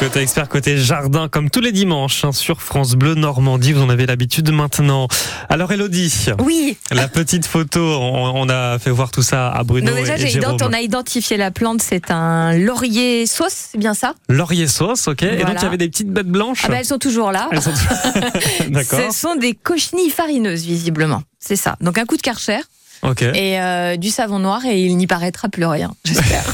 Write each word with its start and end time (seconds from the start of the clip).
Côté 0.00 0.20
expert, 0.20 0.48
côté 0.48 0.78
jardin, 0.78 1.28
comme 1.28 1.50
tous 1.50 1.60
les 1.60 1.72
dimanches 1.72 2.24
hein, 2.24 2.32
sur 2.32 2.62
France 2.62 2.94
Bleu 2.94 3.14
Normandie, 3.14 3.74
vous 3.74 3.82
en 3.82 3.90
avez 3.90 4.06
l'habitude 4.06 4.50
maintenant. 4.50 5.08
Alors 5.50 5.70
Elodie, 5.72 6.26
Oui. 6.42 6.78
la 6.90 7.06
petite 7.06 7.44
photo, 7.44 7.80
on, 7.80 8.32
on 8.34 8.48
a 8.48 8.78
fait 8.78 8.88
voir 8.90 9.10
tout 9.10 9.20
ça 9.22 9.50
à 9.50 9.62
Bruno 9.62 9.90
Donc 9.90 10.00
déjà, 10.00 10.16
et, 10.16 10.26
Jérôme. 10.26 10.56
on 10.62 10.72
a 10.72 10.80
identifié 10.80 11.36
la 11.36 11.50
plante, 11.50 11.82
c'est 11.82 12.10
un 12.10 12.56
laurier 12.56 13.26
sauce, 13.26 13.68
c'est 13.72 13.78
bien 13.78 13.92
ça? 13.92 14.14
Laurier 14.30 14.68
sauce, 14.68 15.06
ok. 15.06 15.22
Et 15.22 15.44
donc 15.44 15.56
il 15.58 15.62
y 15.62 15.66
avait 15.66 15.76
des 15.76 15.90
petites 15.90 16.10
bêtes 16.10 16.28
blanches. 16.28 16.62
Ah 16.64 16.68
ben 16.68 16.76
elles 16.78 16.86
sont 16.86 16.98
toujours 16.98 17.30
là. 17.30 17.48
Elles 17.52 17.60
sont- 17.62 17.70
D'accord. 18.70 19.00
Ce 19.12 19.18
sont 19.18 19.34
des 19.36 19.52
cochenilles 19.52 20.10
farineuses, 20.10 20.62
visiblement. 20.64 21.22
C'est 21.38 21.56
ça. 21.56 21.76
Donc 21.82 21.98
un 21.98 22.06
coup 22.06 22.16
de 22.16 22.22
karcher 22.22 22.58
Ok. 23.02 23.22
et 23.22 23.60
euh, 23.60 23.96
du 23.96 24.10
savon 24.10 24.38
noir 24.38 24.64
et 24.66 24.82
il 24.82 24.96
n'y 24.96 25.06
paraîtra 25.06 25.48
plus 25.48 25.64
rien, 25.64 25.92
j'espère. 26.04 26.44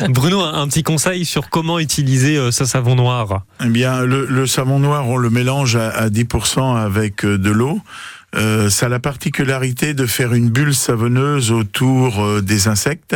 Bruno, 0.08 0.40
un, 0.40 0.60
un 0.60 0.66
petit 0.68 0.82
conseil 0.82 1.24
sur 1.24 1.50
comment 1.50 1.78
utiliser 1.78 2.36
euh, 2.36 2.50
ce 2.50 2.64
savon 2.64 2.94
noir? 2.96 3.42
Eh 3.64 3.68
bien, 3.68 4.00
le, 4.02 4.26
le 4.26 4.46
savon 4.46 4.78
noir, 4.80 5.08
on 5.08 5.16
le 5.16 5.30
mélange 5.30 5.76
à, 5.76 5.90
à 5.90 6.08
10% 6.08 6.76
avec 6.76 7.24
euh, 7.24 7.38
de 7.38 7.50
l'eau. 7.50 7.80
Euh, 8.34 8.70
ça 8.70 8.86
a 8.86 8.88
la 8.88 8.98
particularité 8.98 9.92
de 9.92 10.06
faire 10.06 10.32
une 10.32 10.48
bulle 10.48 10.74
savonneuse 10.74 11.52
autour 11.52 12.24
euh, 12.24 12.40
des 12.40 12.66
insectes 12.66 13.14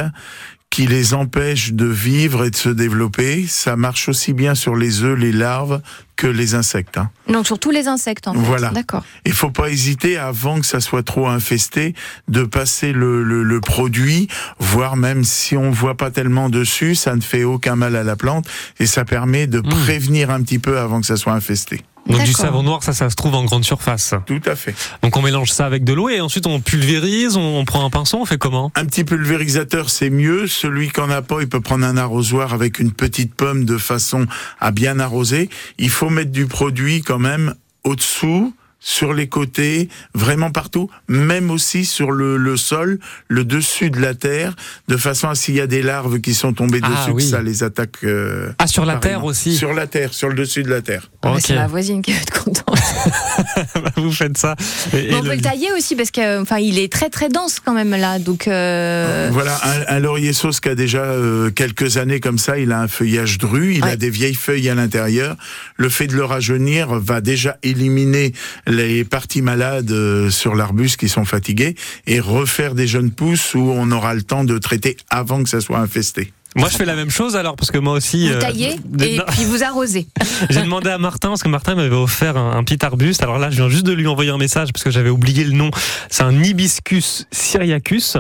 qui 0.70 0.86
les 0.86 1.14
empêche 1.14 1.72
de 1.72 1.86
vivre 1.86 2.44
et 2.44 2.50
de 2.50 2.56
se 2.56 2.68
développer. 2.68 3.46
Ça 3.48 3.76
marche 3.76 4.08
aussi 4.08 4.32
bien 4.34 4.54
sur 4.54 4.76
les 4.76 5.02
œufs, 5.04 5.18
les 5.18 5.32
larves 5.32 5.80
que 6.16 6.26
les 6.26 6.54
insectes. 6.54 6.98
hein. 6.98 7.10
Donc 7.28 7.46
sur 7.46 7.58
tous 7.58 7.70
les 7.70 7.88
insectes, 7.88 8.28
en 8.28 8.34
fait. 8.34 8.40
Voilà. 8.40 8.70
D'accord. 8.70 9.04
Il 9.24 9.32
faut 9.32 9.50
pas 9.50 9.70
hésiter, 9.70 10.18
avant 10.18 10.60
que 10.60 10.66
ça 10.66 10.80
soit 10.80 11.02
trop 11.02 11.28
infesté, 11.28 11.94
de 12.28 12.42
passer 12.44 12.92
le, 12.92 13.22
le, 13.22 13.42
le 13.42 13.60
produit, 13.60 14.28
voire 14.58 14.96
même 14.96 15.24
si 15.24 15.56
on 15.56 15.70
voit 15.70 15.96
pas 15.96 16.10
tellement 16.10 16.50
dessus, 16.50 16.94
ça 16.94 17.14
ne 17.16 17.20
fait 17.22 17.44
aucun 17.44 17.76
mal 17.76 17.96
à 17.96 18.02
la 18.02 18.16
plante 18.16 18.46
et 18.78 18.86
ça 18.86 19.04
permet 19.04 19.46
de 19.46 19.60
prévenir 19.60 20.30
un 20.30 20.42
petit 20.42 20.58
peu 20.58 20.78
avant 20.78 21.00
que 21.00 21.06
ça 21.06 21.16
soit 21.16 21.32
infesté. 21.34 21.82
Donc 22.08 22.22
du 22.22 22.32
savon 22.32 22.62
noir, 22.62 22.82
ça, 22.82 22.92
ça 22.92 23.10
se 23.10 23.16
trouve 23.16 23.34
en 23.34 23.44
grande 23.44 23.64
surface. 23.64 24.14
Tout 24.26 24.40
à 24.46 24.56
fait. 24.56 24.74
Donc 25.02 25.16
on 25.16 25.22
mélange 25.22 25.50
ça 25.50 25.66
avec 25.66 25.84
de 25.84 25.92
l'eau 25.92 26.08
et 26.08 26.20
ensuite 26.20 26.46
on 26.46 26.60
pulvérise, 26.60 27.36
on, 27.36 27.58
on 27.58 27.64
prend 27.64 27.84
un 27.84 27.90
pinceau, 27.90 28.18
on 28.20 28.24
fait 28.24 28.38
comment? 28.38 28.70
Un 28.74 28.84
petit 28.84 29.04
pulvérisateur, 29.04 29.90
c'est 29.90 30.10
mieux. 30.10 30.46
Celui 30.46 30.90
qui 30.90 31.00
en 31.00 31.10
a 31.10 31.22
pas, 31.22 31.40
il 31.40 31.48
peut 31.48 31.60
prendre 31.60 31.84
un 31.84 31.96
arrosoir 31.96 32.54
avec 32.54 32.78
une 32.78 32.92
petite 32.92 33.34
pomme 33.34 33.64
de 33.64 33.78
façon 33.78 34.26
à 34.60 34.70
bien 34.70 35.00
arroser. 35.00 35.50
Il 35.78 35.90
faut 35.90 36.10
mettre 36.10 36.30
du 36.30 36.46
produit 36.46 37.02
quand 37.02 37.18
même 37.18 37.54
au-dessous, 37.84 38.54
sur 38.88 39.12
les 39.12 39.28
côtés, 39.28 39.88
vraiment 40.14 40.52
partout, 40.52 40.88
même 41.08 41.50
aussi 41.50 41.84
sur 41.84 42.12
le, 42.12 42.36
le 42.36 42.56
sol, 42.56 43.00
le 43.26 43.44
dessus 43.44 43.90
de 43.90 44.00
la 44.00 44.14
terre, 44.14 44.54
de 44.86 44.96
façon 44.96 45.28
à 45.28 45.34
s'il 45.34 45.56
y 45.56 45.60
a 45.60 45.66
des 45.66 45.82
larves 45.82 46.20
qui 46.20 46.34
sont 46.34 46.52
tombées 46.52 46.78
Ah, 46.84 46.90
dessus, 46.90 47.10
oui. 47.10 47.24
que 47.24 47.28
ça 47.30 47.42
les 47.42 47.64
attaque. 47.64 47.96
euh, 48.04 48.52
Ah, 48.60 48.68
sur 48.68 48.84
la 48.86 48.96
terre 48.98 49.24
aussi 49.24 49.56
Sur 49.56 49.74
la 49.74 49.88
terre, 49.88 50.14
sur 50.14 50.28
le 50.28 50.34
dessus 50.36 50.62
de 50.62 50.70
la 50.70 50.82
terre. 50.82 51.10
Ah. 51.22 51.34
C'est 51.40 51.56
ma 51.56 51.66
voisine 51.66 52.00
qui 52.00 52.12
va 52.12 52.20
être 52.20 52.44
contente. 52.44 52.78
Vous 53.96 54.12
faites 54.12 54.36
ça. 54.38 54.56
Et- 54.92 55.14
on 55.14 55.22
le- 55.22 55.28
peut 55.30 55.34
le 55.36 55.40
tailler 55.40 55.68
aussi 55.76 55.96
parce 55.96 56.10
que, 56.10 56.40
enfin, 56.40 56.58
il 56.58 56.78
est 56.78 56.92
très 56.92 57.08
très 57.10 57.28
dense 57.28 57.60
quand 57.60 57.72
même 57.74 57.90
là. 57.90 58.18
Donc 58.18 58.48
euh, 58.48 59.28
Voilà, 59.32 59.58
un, 59.88 59.96
un 59.96 59.98
laurier 60.00 60.32
sauce 60.32 60.60
qui 60.60 60.68
a 60.68 60.74
déjà 60.74 61.02
euh, 61.02 61.50
quelques 61.50 61.96
années 61.96 62.20
comme 62.20 62.38
ça, 62.38 62.58
il 62.58 62.72
a 62.72 62.80
un 62.80 62.88
feuillage 62.88 63.38
dru, 63.38 63.74
il 63.74 63.84
Ouais. 63.84 63.92
a 63.92 63.96
des 63.96 64.10
vieilles 64.10 64.34
feuilles 64.34 64.68
à 64.68 64.74
l'intérieur. 64.74 65.36
Le 65.76 65.88
fait 65.88 66.06
de 66.06 66.14
le 66.14 66.24
rajeunir 66.24 66.88
va 66.98 67.20
déjà 67.20 67.56
éliminer 67.62 68.32
les 68.66 69.04
parties 69.04 69.42
malades 69.42 69.90
euh, 69.90 70.30
sur 70.30 70.54
l'arbuste 70.54 70.96
qui 70.98 71.08
sont 71.08 71.24
fatiguées 71.24 71.74
et 72.06 72.20
refaire 72.20 72.74
des 72.74 72.86
jeunes 72.86 73.10
pousses 73.10 73.54
où 73.54 73.70
on 73.74 73.90
aura 73.92 74.14
le 74.14 74.22
temps 74.22 74.44
de 74.44 74.58
traiter 74.58 74.96
avant 75.10 75.42
que 75.42 75.48
ça 75.48 75.60
soit 75.60 75.78
infesté. 75.78 76.32
Moi, 76.56 76.68
je 76.70 76.76
fais 76.76 76.84
la 76.84 76.94
même 76.96 77.10
chose 77.10 77.36
alors, 77.36 77.54
parce 77.56 77.70
que 77.70 77.78
moi 77.78 77.92
aussi. 77.94 78.28
vous 78.28 78.34
euh, 78.34 78.40
taillez 78.40 78.76
des- 78.84 79.06
et 79.14 79.16
non, 79.18 79.24
puis 79.28 79.44
vous 79.44 79.62
arrosez. 79.62 80.06
J'ai 80.50 80.62
demandé 80.62 80.90
à 80.90 80.98
Martin, 80.98 81.28
parce 81.28 81.42
que 81.42 81.48
Martin 81.48 81.74
m'avait 81.74 81.94
offert 81.94 82.36
un, 82.36 82.56
un 82.56 82.64
petit 82.64 82.84
arbuste. 82.84 83.22
Alors 83.22 83.38
là, 83.38 83.50
je 83.50 83.56
viens 83.56 83.68
juste 83.68 83.84
de 83.86 83.92
lui 83.92 84.06
envoyer 84.06 84.30
un 84.30 84.38
message 84.38 84.72
parce 84.72 84.82
que 84.84 84.90
j'avais 84.90 85.10
oublié 85.10 85.44
le 85.44 85.52
nom. 85.52 85.70
C'est 86.10 86.22
un 86.22 86.42
hibiscus 86.42 87.26
syriacus. 87.30 88.16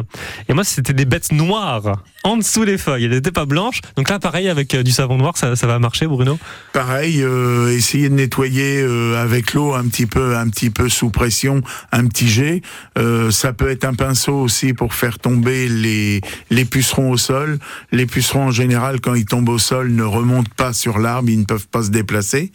Et 0.48 0.52
moi, 0.54 0.64
c'était 0.64 0.92
des 0.92 1.04
bêtes 1.06 1.32
noires 1.32 2.02
en 2.26 2.36
dessous 2.36 2.64
des 2.64 2.76
feuilles. 2.76 3.04
Elles 3.04 3.12
n'étaient 3.12 3.30
pas 3.30 3.46
blanches. 3.46 3.80
Donc 3.96 4.10
là, 4.10 4.18
pareil, 4.18 4.48
avec 4.48 4.74
euh, 4.74 4.82
du 4.82 4.90
savon 4.90 5.16
noir, 5.16 5.36
ça, 5.36 5.54
ça 5.54 5.66
va 5.68 5.78
marcher, 5.78 6.06
Bruno? 6.06 6.38
Pareil, 6.72 7.22
euh, 7.22 7.70
essayer 7.70 8.08
de 8.08 8.14
nettoyer 8.14 8.80
euh, 8.82 9.22
avec 9.22 9.54
l'eau 9.54 9.74
un 9.74 9.84
petit 9.86 10.06
peu, 10.06 10.36
un 10.36 10.48
petit 10.48 10.70
peu 10.70 10.88
sous 10.88 11.10
pression, 11.10 11.62
un 11.92 12.06
petit 12.06 12.28
jet. 12.28 12.62
Euh, 12.98 13.30
ça 13.30 13.52
peut 13.52 13.70
être 13.70 13.84
un 13.84 13.94
pinceau 13.94 14.34
aussi 14.34 14.72
pour 14.72 14.92
faire 14.92 15.20
tomber 15.20 15.68
les 15.68 16.20
les 16.50 16.64
pucerons 16.64 17.12
au 17.12 17.16
sol. 17.16 17.58
Les 17.92 18.06
pucerons 18.06 18.46
en 18.46 18.50
général, 18.50 19.00
quand 19.00 19.14
ils 19.14 19.24
tombent 19.24 19.48
au 19.48 19.58
sol, 19.58 19.90
ne 19.92 20.02
remontent 20.02 20.50
pas 20.56 20.72
sur 20.72 20.98
l'arbre, 20.98 21.30
ils 21.30 21.38
ne 21.38 21.44
peuvent 21.44 21.68
pas 21.68 21.84
se 21.84 21.90
déplacer. 21.90 22.50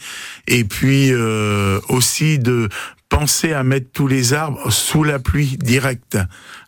Et 0.48 0.66
puis 0.66 1.14
euh, 1.14 1.80
aussi 1.88 2.40
de 2.40 2.68
penser 3.12 3.52
à 3.54 3.64
mettre 3.64 3.92
tous 3.92 4.08
les 4.08 4.34
arbres 4.34 4.72
sous 4.72 5.04
la 5.04 5.20
pluie 5.20 5.58
directe. 5.60 6.18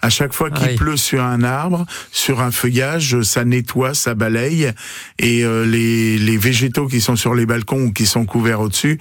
À 0.02 0.10
chaque 0.10 0.34
fois 0.34 0.52
qu'il 0.52 0.68
Aïe. 0.68 0.76
pleut 0.76 0.98
sur 0.98 1.24
un 1.24 1.42
arbre, 1.42 1.86
sur 2.12 2.42
un 2.42 2.52
feuillage, 2.52 3.22
ça 3.22 3.46
nettoie, 3.46 3.94
ça 3.96 4.14
balaye, 4.14 4.72
et 5.20 5.44
euh, 5.46 5.66
les, 5.66 6.20
les 6.20 6.38
végétaux 6.38 6.88
qui 6.88 7.00
sont 7.02 7.16
sur 7.16 7.34
les 7.34 7.46
balcons 7.46 7.86
ou 7.86 7.92
qui 7.94 8.06
sont 8.06 8.26
couverts 8.26 8.60
au-dessus, 8.60 9.00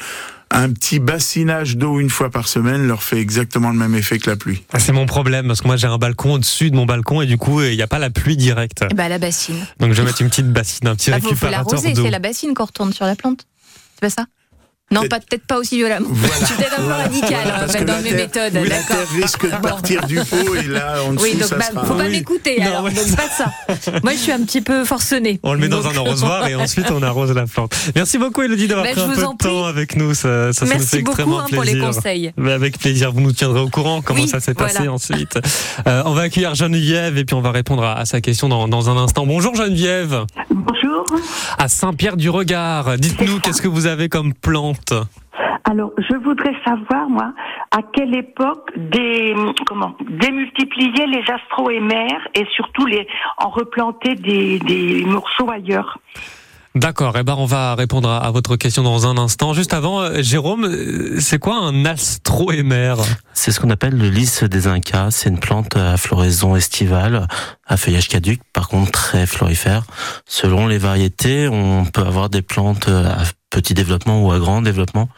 un 0.54 0.70
petit 0.70 1.00
bassinage 1.00 1.76
d'eau 1.76 1.98
une 1.98 2.10
fois 2.10 2.30
par 2.30 2.46
semaine 2.46 2.86
leur 2.86 3.02
fait 3.02 3.18
exactement 3.18 3.70
le 3.70 3.76
même 3.78 3.94
effet 3.96 4.18
que 4.18 4.30
la 4.30 4.36
pluie. 4.36 4.62
Ah, 4.72 4.78
C'est 4.78 4.92
mon 4.92 5.06
problème, 5.06 5.48
parce 5.48 5.60
que 5.62 5.66
moi, 5.66 5.76
j'ai 5.76 5.88
un 5.88 5.98
balcon 5.98 6.34
au-dessus 6.34 6.70
de 6.70 6.76
mon 6.76 6.86
balcon 6.86 7.22
et 7.22 7.26
du 7.26 7.38
coup, 7.38 7.60
il 7.62 7.74
n'y 7.74 7.82
a 7.82 7.86
pas 7.88 7.98
la 7.98 8.10
pluie 8.10 8.36
directe. 8.36 8.84
Et 8.90 8.94
bah 8.94 9.08
la 9.08 9.18
bassine. 9.18 9.56
Donc 9.80 9.92
je 9.94 10.00
vais 10.00 10.06
mettre 10.06 10.22
une 10.22 10.28
petite 10.28 10.52
bassine, 10.52 10.86
un 10.88 10.94
petit 10.94 11.10
Bah, 11.10 11.16
faut, 11.16 11.22
faut 11.22 11.28
récupérateur 11.30 11.72
l'arroser. 11.72 11.92
d'eau. 11.94 12.04
C'est 12.04 12.10
la 12.10 12.18
bassine 12.20 12.54
qu'on 12.54 12.66
retourne 12.66 12.92
sur 12.92 13.04
la 13.06 13.16
plante. 13.16 13.46
C'est 13.94 14.00
pas 14.00 14.10
ça? 14.10 14.26
Non, 14.92 15.00
Peut-être- 15.00 15.10
pas 15.10 15.20
peut-être 15.20 15.46
pas 15.46 15.58
aussi 15.58 15.76
violemment. 15.76 16.08
Voilà. 16.10 16.34
Je 16.40 16.44
suis 16.46 16.54
peut-être 16.54 16.72
un 16.74 16.76
peu 16.76 16.82
Voilà. 16.82 17.02
radical 17.04 17.28
Voilà, 17.30 17.56
en 17.56 17.60
parce 17.60 17.72
fait, 17.72 17.78
que 17.78 17.84
dans 17.84 18.02
mes 18.02 18.12
méthodes. 18.12 18.52
oui, 18.54 18.68
la 18.68 18.76
D'accord. 18.76 18.96
terre 18.96 19.08
risque 19.22 19.44
de 19.50 19.56
partir 19.62 20.06
du 20.06 20.16
pot 20.16 20.54
et 20.54 20.62
là 20.68 20.96
dessous 21.10 21.22
Oui, 21.24 21.34
donc 21.34 21.48
ça 21.48 21.56
bah, 21.56 21.64
sera. 21.70 21.84
faut 21.84 21.94
pas 21.94 22.04
Oui. 22.04 22.10
m'écouter 22.10 22.56
Non, 22.60 22.66
alors, 22.66 22.84
ouais, 22.84 22.92
donc 22.92 23.16
pas 23.16 23.28
ça. 23.28 23.46
Moi 24.02 24.12
je 24.12 24.18
suis 24.18 24.32
un 24.32 24.40
petit 24.44 24.60
peu 24.60 24.84
forcenée. 24.84 25.40
On 25.42 25.54
le 25.54 25.60
met 25.60 25.68
dans 25.68 25.86
un 25.86 25.96
arrosoir 25.96 26.46
et 26.46 26.54
ensuite 26.54 26.90
on 26.90 27.02
arrose 27.02 27.32
la 27.32 27.46
plante. 27.46 27.74
Merci 27.94 28.18
beaucoup 28.18 28.42
Elodie 28.42 28.68
d'avoir 28.68 28.84
Ben, 28.86 28.92
pris 28.92 29.00
un 29.02 29.08
peu 29.08 29.16
de 29.22 29.36
temps 29.38 29.64
avec 29.64 29.96
nous. 29.96 30.14
Ça, 30.14 30.52
ça, 30.52 30.60
ça 30.60 30.64
nous 30.66 30.70
fait 30.72 30.76
Merci 30.78 30.96
beaucoup 30.98 31.08
extrêmement 31.12 31.40
hein, 31.40 31.46
pour 31.50 31.62
les 31.64 31.72
plaisir. 31.72 31.88
conseils. 31.90 32.32
Mais 32.36 32.52
avec 32.52 32.78
plaisir, 32.78 33.12
vous 33.12 33.20
nous 33.20 33.32
tiendrez 33.32 33.60
au 33.60 33.68
courant 33.70 34.02
comment 34.02 34.20
Oui, 34.20 34.28
ça 34.28 34.40
s'est 34.40 34.54
passé 34.54 34.88
ensuite. 34.88 35.38
Euh, 35.88 36.02
on 36.04 36.12
va 36.12 36.22
accueillir 36.22 36.54
Geneviève 36.54 37.16
et 37.18 37.24
puis 37.24 37.34
on 37.34 37.40
va 37.40 37.50
répondre 37.50 37.82
à, 37.82 37.94
à 37.98 38.04
sa 38.04 38.20
question 38.20 38.48
dans, 38.48 38.68
dans 38.68 38.88
un 38.90 38.96
instant. 38.96 39.26
Bonjour 39.26 39.54
Geneviève, 39.54 40.24
Bonjour. 40.50 41.04
à 41.58 41.66
Saint-Pierre-du-Regard. 41.68 42.98
Dites-nous 42.98 43.40
qu'est-ce 43.40 43.62
que 43.62 43.68
vous 43.68 43.86
avez 43.86 44.08
comme 44.08 44.32
plante 44.34 44.78
Alors, 45.64 45.92
je 45.96 46.16
voudrais 46.16 46.54
savoir, 46.64 47.08
moi, 47.08 47.32
à 47.70 47.82
quelle 47.94 48.14
époque 48.16 48.70
des, 48.76 49.34
démultiplier 50.08 51.06
les 51.06 51.24
astroémères 51.30 52.28
et 52.34 52.44
surtout 52.54 52.84
les, 52.86 53.06
en 53.38 53.48
replanter 53.48 54.14
des 54.14 55.04
morceaux 55.06 55.50
ailleurs. 55.50 55.98
D'accord, 56.74 57.14
eh 57.18 57.22
ben 57.22 57.34
on 57.36 57.44
va 57.44 57.74
répondre 57.74 58.08
à, 58.08 58.30
votre 58.30 58.56
question 58.56 58.82
dans 58.82 59.06
un 59.06 59.18
instant. 59.18 59.52
Juste 59.52 59.74
avant, 59.74 60.00
euh, 60.00 60.22
Jérôme, 60.22 60.64
euh, 60.64 61.20
c'est 61.20 61.38
quoi 61.38 61.56
un 61.56 61.84
astroémère 61.84 62.96
C'est 63.34 63.52
ce 63.52 63.60
qu'on 63.60 63.68
appelle 63.68 63.94
le 63.94 64.08
lys 64.08 64.42
des 64.44 64.66
Incas. 64.66 65.10
C'est 65.10 65.28
une 65.28 65.38
plante 65.38 65.76
à 65.76 65.98
floraison 65.98 66.56
estivale, 66.56 67.28
à 67.66 67.76
feuillage 67.76 68.08
caduc, 68.08 68.40
par 68.54 68.68
contre 68.68 68.90
très 68.90 69.26
florifère. 69.26 69.84
Selon 70.24 70.66
les 70.66 70.78
variétés, 70.78 71.46
on 71.46 71.84
peut 71.84 72.00
avoir 72.00 72.30
des 72.30 72.40
plantes 72.40 72.88
à 72.88 73.18
petit 73.50 73.74
développement 73.74 74.24
ou 74.24 74.32
à 74.32 74.38
grand 74.38 74.62
développement. 74.62 75.10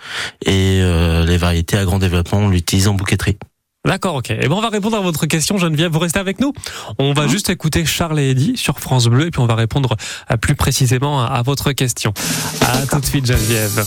Et 0.44 0.80
euh, 0.82 1.24
les 1.24 1.36
variétés 1.36 1.78
à 1.78 1.84
grand 1.84 2.00
développement, 2.00 2.38
on 2.38 2.48
l'utilise 2.48 2.88
en 2.88 2.94
bouquetterie. 2.94 3.38
D'accord, 3.84 4.16
ok. 4.16 4.30
Et 4.30 4.48
ben 4.48 4.52
on 4.52 4.60
va 4.62 4.70
répondre 4.70 4.96
à 4.96 5.00
votre 5.00 5.26
question, 5.26 5.58
Geneviève. 5.58 5.92
Vous 5.92 5.98
restez 5.98 6.18
avec 6.18 6.40
nous. 6.40 6.52
On 6.98 7.12
va 7.12 7.26
juste 7.28 7.50
écouter 7.50 7.84
Charles 7.84 8.18
et 8.18 8.30
Eddy 8.30 8.56
sur 8.56 8.80
France 8.80 9.06
Bleu 9.06 9.26
et 9.26 9.30
puis 9.30 9.40
on 9.40 9.46
va 9.46 9.54
répondre 9.54 9.96
euh, 10.30 10.36
plus 10.36 10.54
précisément 10.54 11.22
à, 11.22 11.26
à 11.26 11.42
votre 11.42 11.72
question. 11.72 12.14
À 12.62 12.86
tout 12.86 13.00
de 13.00 13.06
suite, 13.06 13.26
Geneviève. 13.26 13.84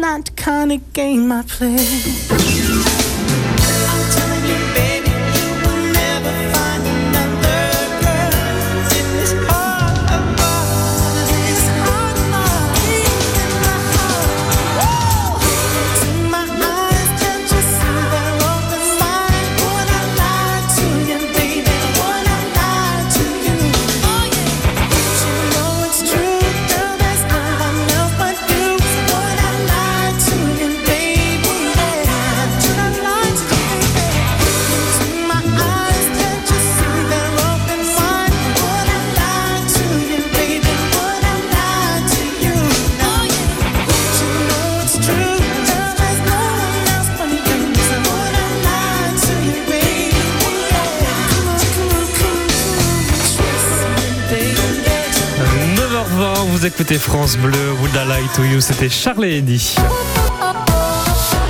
Not 0.00 0.36
kind 0.36 0.72
of 0.72 0.92
game 0.92 1.32
I 1.32 1.42
play. 1.42 2.35
Vous 56.56 56.64
écoutez 56.64 56.98
France 56.98 57.36
Bleu, 57.36 57.72
Would 57.82 57.92
I 57.94 58.08
Lie 58.08 58.50
You, 58.50 58.60
c'était 58.62 58.88
Charles 58.88 59.26
et 59.26 59.38
Eddy. 59.38 59.76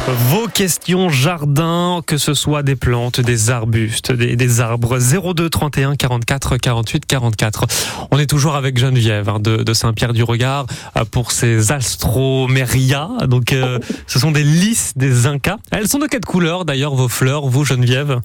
Vos 0.08 0.46
questions 0.46 1.08
jardin, 1.08 2.00
que 2.06 2.16
ce 2.16 2.32
soit 2.32 2.62
des 2.62 2.76
plantes, 2.76 3.20
des 3.20 3.50
arbustes, 3.50 4.12
des, 4.12 4.36
des 4.36 4.60
arbres, 4.60 4.98
02 4.98 5.50
31 5.50 5.96
44 5.96 6.58
48 6.58 7.06
44. 7.06 7.66
On 8.12 8.18
est 8.20 8.30
toujours 8.30 8.54
avec 8.54 8.78
Geneviève 8.78 9.28
hein, 9.28 9.40
de, 9.40 9.64
de 9.64 9.72
Saint-Pierre-du-Regard 9.72 10.66
euh, 10.96 11.04
pour 11.10 11.32
ces 11.32 11.72
astroméria. 11.72 13.08
Donc, 13.26 13.52
euh, 13.52 13.80
ce 14.06 14.20
sont 14.20 14.30
des 14.30 14.44
lys 14.44 14.96
des 14.96 15.26
Incas. 15.26 15.56
Elles 15.72 15.88
sont 15.88 15.98
de 15.98 16.06
quelle 16.06 16.24
couleur 16.24 16.64
d'ailleurs 16.64 16.94
vos 16.94 17.08
fleurs, 17.08 17.46
vous 17.46 17.64
Geneviève? 17.64 18.20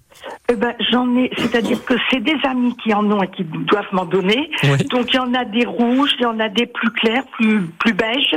Eh 0.49 0.55
ben, 0.55 0.75
j'en 0.91 1.15
ai, 1.15 1.31
c'est-à-dire 1.35 1.83
que 1.83 1.95
c'est 2.11 2.19
des 2.19 2.37
amis 2.43 2.75
qui 2.83 2.93
en 2.93 3.09
ont 3.09 3.23
et 3.23 3.29
qui 3.29 3.43
doivent 3.43 3.91
m'en 3.91 4.05
donner. 4.05 4.51
Oui. 4.65 4.77
Donc 4.91 5.07
il 5.13 5.15
y 5.15 5.19
en 5.19 5.33
a 5.33 5.45
des 5.45 5.65
rouges, 5.65 6.11
il 6.19 6.23
y 6.23 6.25
en 6.25 6.39
a 6.39 6.49
des 6.49 6.67
plus 6.67 6.91
clairs, 6.91 7.23
plus 7.37 7.61
plus 7.79 7.93
beiges. 7.93 8.35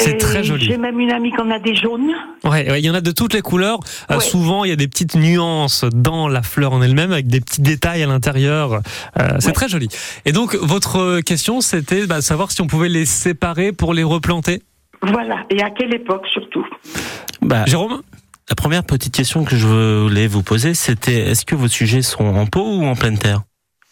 C'est 0.00 0.16
très 0.16 0.44
joli. 0.44 0.64
J'ai 0.66 0.78
même 0.78 0.98
une 1.00 1.10
amie 1.10 1.32
qui 1.32 1.40
en 1.40 1.50
a 1.50 1.58
des 1.58 1.74
jaunes. 1.74 2.10
Ouais, 2.44 2.70
ouais, 2.70 2.80
il 2.80 2.84
y 2.86 2.90
en 2.90 2.94
a 2.94 3.00
de 3.00 3.10
toutes 3.10 3.34
les 3.34 3.40
couleurs. 3.42 3.80
Euh, 4.10 4.20
souvent, 4.20 4.64
il 4.64 4.70
y 4.70 4.72
a 4.72 4.76
des 4.76 4.88
petites 4.88 5.14
nuances 5.16 5.84
dans 5.92 6.28
la 6.28 6.42
fleur 6.42 6.72
en 6.72 6.82
elle-même, 6.82 7.12
avec 7.12 7.26
des 7.26 7.40
petits 7.40 7.62
détails 7.62 8.02
à 8.02 8.06
l'intérieur. 8.06 8.74
Euh, 9.18 9.28
c'est 9.40 9.48
Ouais. 9.48 9.52
très 9.52 9.68
joli. 9.68 9.88
Et 10.24 10.32
donc, 10.32 10.54
votre 10.54 11.20
question, 11.20 11.60
c'était 11.60 12.06
bah, 12.06 12.20
savoir 12.22 12.52
si 12.52 12.60
on 12.60 12.66
pouvait 12.66 12.88
les 12.88 13.04
séparer 13.06 13.72
pour 13.72 13.92
les 13.94 14.04
replanter. 14.04 14.62
Voilà. 15.02 15.44
Et 15.50 15.62
à 15.62 15.70
quelle 15.70 15.94
époque 15.94 16.26
surtout? 16.32 16.64
Bah, 17.42 17.64
Jérôme? 17.66 18.02
la 18.50 18.54
première 18.54 18.82
petite 18.84 19.14
question 19.14 19.44
que 19.44 19.56
je 19.56 19.66
voulais 19.66 20.26
vous 20.26 20.42
poser, 20.42 20.72
c'était 20.74 21.30
est-ce 21.30 21.44
que 21.44 21.54
vos 21.54 21.68
sujets 21.68 22.00
sont 22.02 22.24
en 22.24 22.46
pot 22.46 22.64
ou 22.64 22.84
en 22.86 22.94
pleine 22.96 23.18
terre? 23.18 23.42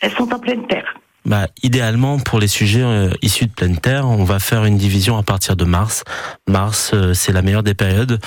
Elles 0.01 0.13
sont 0.13 0.33
en 0.33 0.39
pleine 0.39 0.67
terre. 0.67 0.95
Bah, 1.27 1.49
idéalement, 1.65 2.19
pour 2.19 2.39
les 2.39 2.47
sujets 2.47 2.83
euh, 2.85 3.11
issus 3.21 3.47
de 3.47 3.53
pleine 3.53 3.77
terre, 3.79 4.07
on 4.07 4.23
va 4.23 4.39
faire 4.39 4.65
une 4.65 4.77
division 4.79 5.19
à 5.19 5.25
partir 5.25 5.57
de 5.57 5.65
mars. 5.65 6.05
Mars, 6.49 6.93
euh, 6.95 7.15
c'est 7.15 7.33
la 7.33 7.43
meilleure 7.43 7.65
des 7.65 7.75
périodes. 7.75 8.21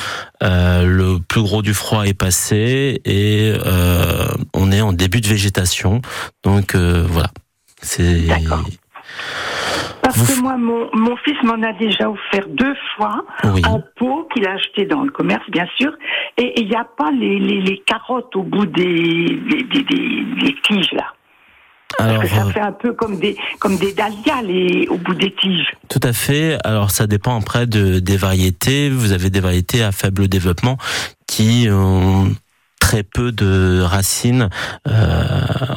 Euh, 0.44 0.84
le 0.86 1.20
plus 1.20 1.42
gros 1.42 1.62
du 1.62 1.74
froid 1.74 2.04
est 2.04 2.14
passé 2.14 3.00
et 3.06 3.54
euh, 3.66 4.28
on 4.54 4.70
est 4.74 4.82
en 4.82 4.92
début 4.92 5.22
de 5.22 5.28
végétation. 5.28 6.02
Donc 6.44 6.76
euh, 6.76 7.06
voilà. 7.08 7.30
C'est 7.82 8.28
D'accord. 8.28 8.66
Parce 10.04 10.18
Vous- 10.18 10.36
que 10.36 10.42
moi, 10.42 10.58
mon, 10.58 10.90
mon 10.94 11.16
fils 11.18 11.38
m'en 11.44 11.62
a 11.64 11.72
déjà 11.80 12.10
offert 12.10 12.48
deux 12.50 12.74
fois 12.98 13.24
oui. 13.46 13.62
en 13.66 13.82
pot 13.98 14.28
qu'il 14.34 14.46
a 14.48 14.54
acheté 14.54 14.86
dans 14.86 15.04
le 15.04 15.12
commerce, 15.12 15.44
bien 15.52 15.68
sûr. 15.78 15.92
Et 16.38 16.60
il 16.62 16.68
n'y 16.68 16.76
a 16.76 16.84
pas 16.98 17.12
les, 17.12 17.40
les, 17.40 17.62
les 17.62 17.78
carottes 17.86 18.36
au 18.36 18.44
bout 18.44 18.66
des, 18.66 18.84
des, 18.84 19.64
des, 19.64 19.84
des- 19.84 20.26
des 20.42 20.56
tiges 20.68 20.92
là. 20.92 21.14
Parce 21.98 22.10
Alors 22.10 22.22
que 22.22 22.30
ça 22.30 22.46
euh, 22.46 22.52
fait 22.52 22.60
un 22.60 22.72
peu 22.72 22.94
comme 22.94 23.20
des 23.20 23.36
comme 23.60 23.78
des 23.78 23.94
dahlias 23.94 24.42
les, 24.44 24.88
au 24.90 24.98
bout 24.98 25.16
des 25.16 25.34
tiges. 25.36 25.74
tout 25.90 26.00
à 26.04 26.14
fait. 26.14 26.58
Alors 26.64 26.92
ça 26.92 27.08
dépend 27.08 27.38
après 27.38 27.68
de 27.68 28.00
des 28.00 28.18
variétés. 28.18 28.90
Vous 28.90 29.12
avez 29.12 29.30
des 29.30 29.40
variétés 29.40 29.84
à 29.84 29.92
faible 29.92 30.28
développement 30.28 30.78
qui 31.28 31.68
ont 31.70 32.32
très 32.80 33.04
peu 33.04 33.32
de 33.32 33.82
racines. 33.82 34.50
Euh, 34.88 35.22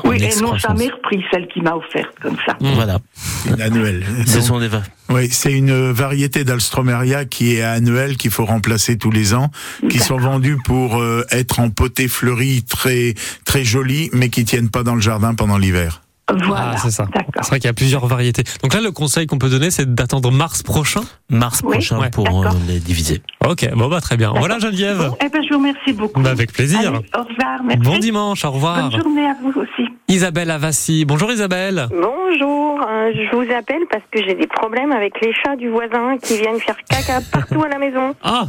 Oui, 0.05 0.17
et 0.17 0.21
non, 0.21 0.27
excroissance. 0.27 0.63
ça 0.63 0.75
m'est 0.75 0.91
repris 0.91 1.23
celle 1.31 1.47
qui 1.49 1.61
m'a 1.61 1.75
offerte 1.75 2.15
comme 2.23 2.37
ça. 2.47 2.55
Mm. 2.61 2.73
Voilà. 2.75 2.99
Une 3.47 3.61
annuelle. 3.61 4.05
Ce 4.27 4.41
sont 4.41 4.59
des 4.59 4.69
Oui, 5.11 5.29
c'est 5.31 5.53
une 5.53 5.91
variété 5.91 6.45
d'Alstromeria 6.45 7.25
qui 7.25 7.57
est 7.57 7.63
annuelle, 7.63 8.17
qu'il 8.17 8.31
faut 8.31 8.47
remplacer 8.47 8.97
tous 8.97 9.11
les 9.11 9.35
ans, 9.35 9.51
qui 9.91 9.99
sont 9.99 10.17
vendus 10.17 10.57
pour 10.65 11.01
euh, 11.01 11.25
être 11.31 11.61
en 11.61 11.71
potée 11.71 12.09
fleurie 12.09 12.63
très 12.63 13.15
très 13.45 13.65
jolie, 13.65 14.09
mais 14.13 14.31
qui 14.31 14.45
tiennent 14.45 14.71
pas 14.71 14.83
dans 14.83 14.95
le 14.95 15.03
jardin 15.03 15.35
pendant 15.35 15.59
l'hiver. 15.59 16.03
Voilà, 16.31 16.73
Ah, 16.75 16.77
c'est 16.79 16.91
ça. 16.91 17.05
d'accord. 17.15 17.43
C'est 17.43 17.49
vrai 17.49 17.59
qu'il 17.61 17.69
y 17.69 17.71
a 17.71 17.75
plusieurs 17.75 18.07
variétés. 18.07 18.45
Donc 18.63 18.73
là, 18.75 18.81
le 18.81 18.91
conseil 18.93 19.27
qu'on 19.27 19.39
peut 19.39 19.51
donner, 19.51 19.71
c'est 19.71 19.93
d'attendre 19.95 20.31
mars 20.31 20.63
prochain. 20.63 21.03
mars 21.29 21.61
Oui. 21.65 21.73
prochain 21.73 21.99
Ouais. 21.99 22.11
pour 22.11 22.47
euh, 22.47 22.49
les 22.69 22.79
diviser. 22.79 23.23
Ok, 23.47 23.69
bon 23.75 23.89
bah 23.89 24.01
très 24.01 24.17
bien. 24.17 24.33
Voilà 24.37 24.59
Geneviève. 24.59 24.99
Bon, 25.11 25.17
eh 25.25 25.29
ben, 25.29 25.43
je 25.43 25.49
vous 25.53 25.59
remercie 25.59 25.93
beaucoup. 25.93 26.21
Bah, 26.23 26.31
avec 26.31 26.53
plaisir. 26.53 26.79
Allez, 26.81 26.89
au 27.17 27.23
revoir, 27.23 27.63
merci. 27.65 27.81
Bon 27.83 27.99
dimanche, 27.99 28.45
au 28.45 28.51
revoir. 28.53 28.89
Bonne 28.91 29.01
journée 29.03 29.27
à 29.27 29.35
vous 29.43 29.61
aussi. 29.61 29.89
Isabelle 30.13 30.51
Avassi. 30.51 31.07
Bonjour 31.07 31.33
Isabelle. 31.33 31.87
Bonjour, 31.91 32.83
euh, 32.87 33.13
je 33.15 33.35
vous 33.35 33.51
appelle 33.51 33.81
parce 33.91 34.05
que 34.13 34.23
j'ai 34.23 34.35
des 34.35 34.47
problèmes 34.47 34.93
avec 34.93 35.19
les 35.23 35.33
chats 35.33 35.57
du 35.57 35.71
voisin 35.71 36.19
qui 36.19 36.37
viennent 36.37 36.61
faire 36.61 36.77
caca 36.87 37.23
partout 37.33 37.63
à 37.63 37.69
la 37.69 37.79
maison. 37.79 38.15
Ah. 38.23 38.45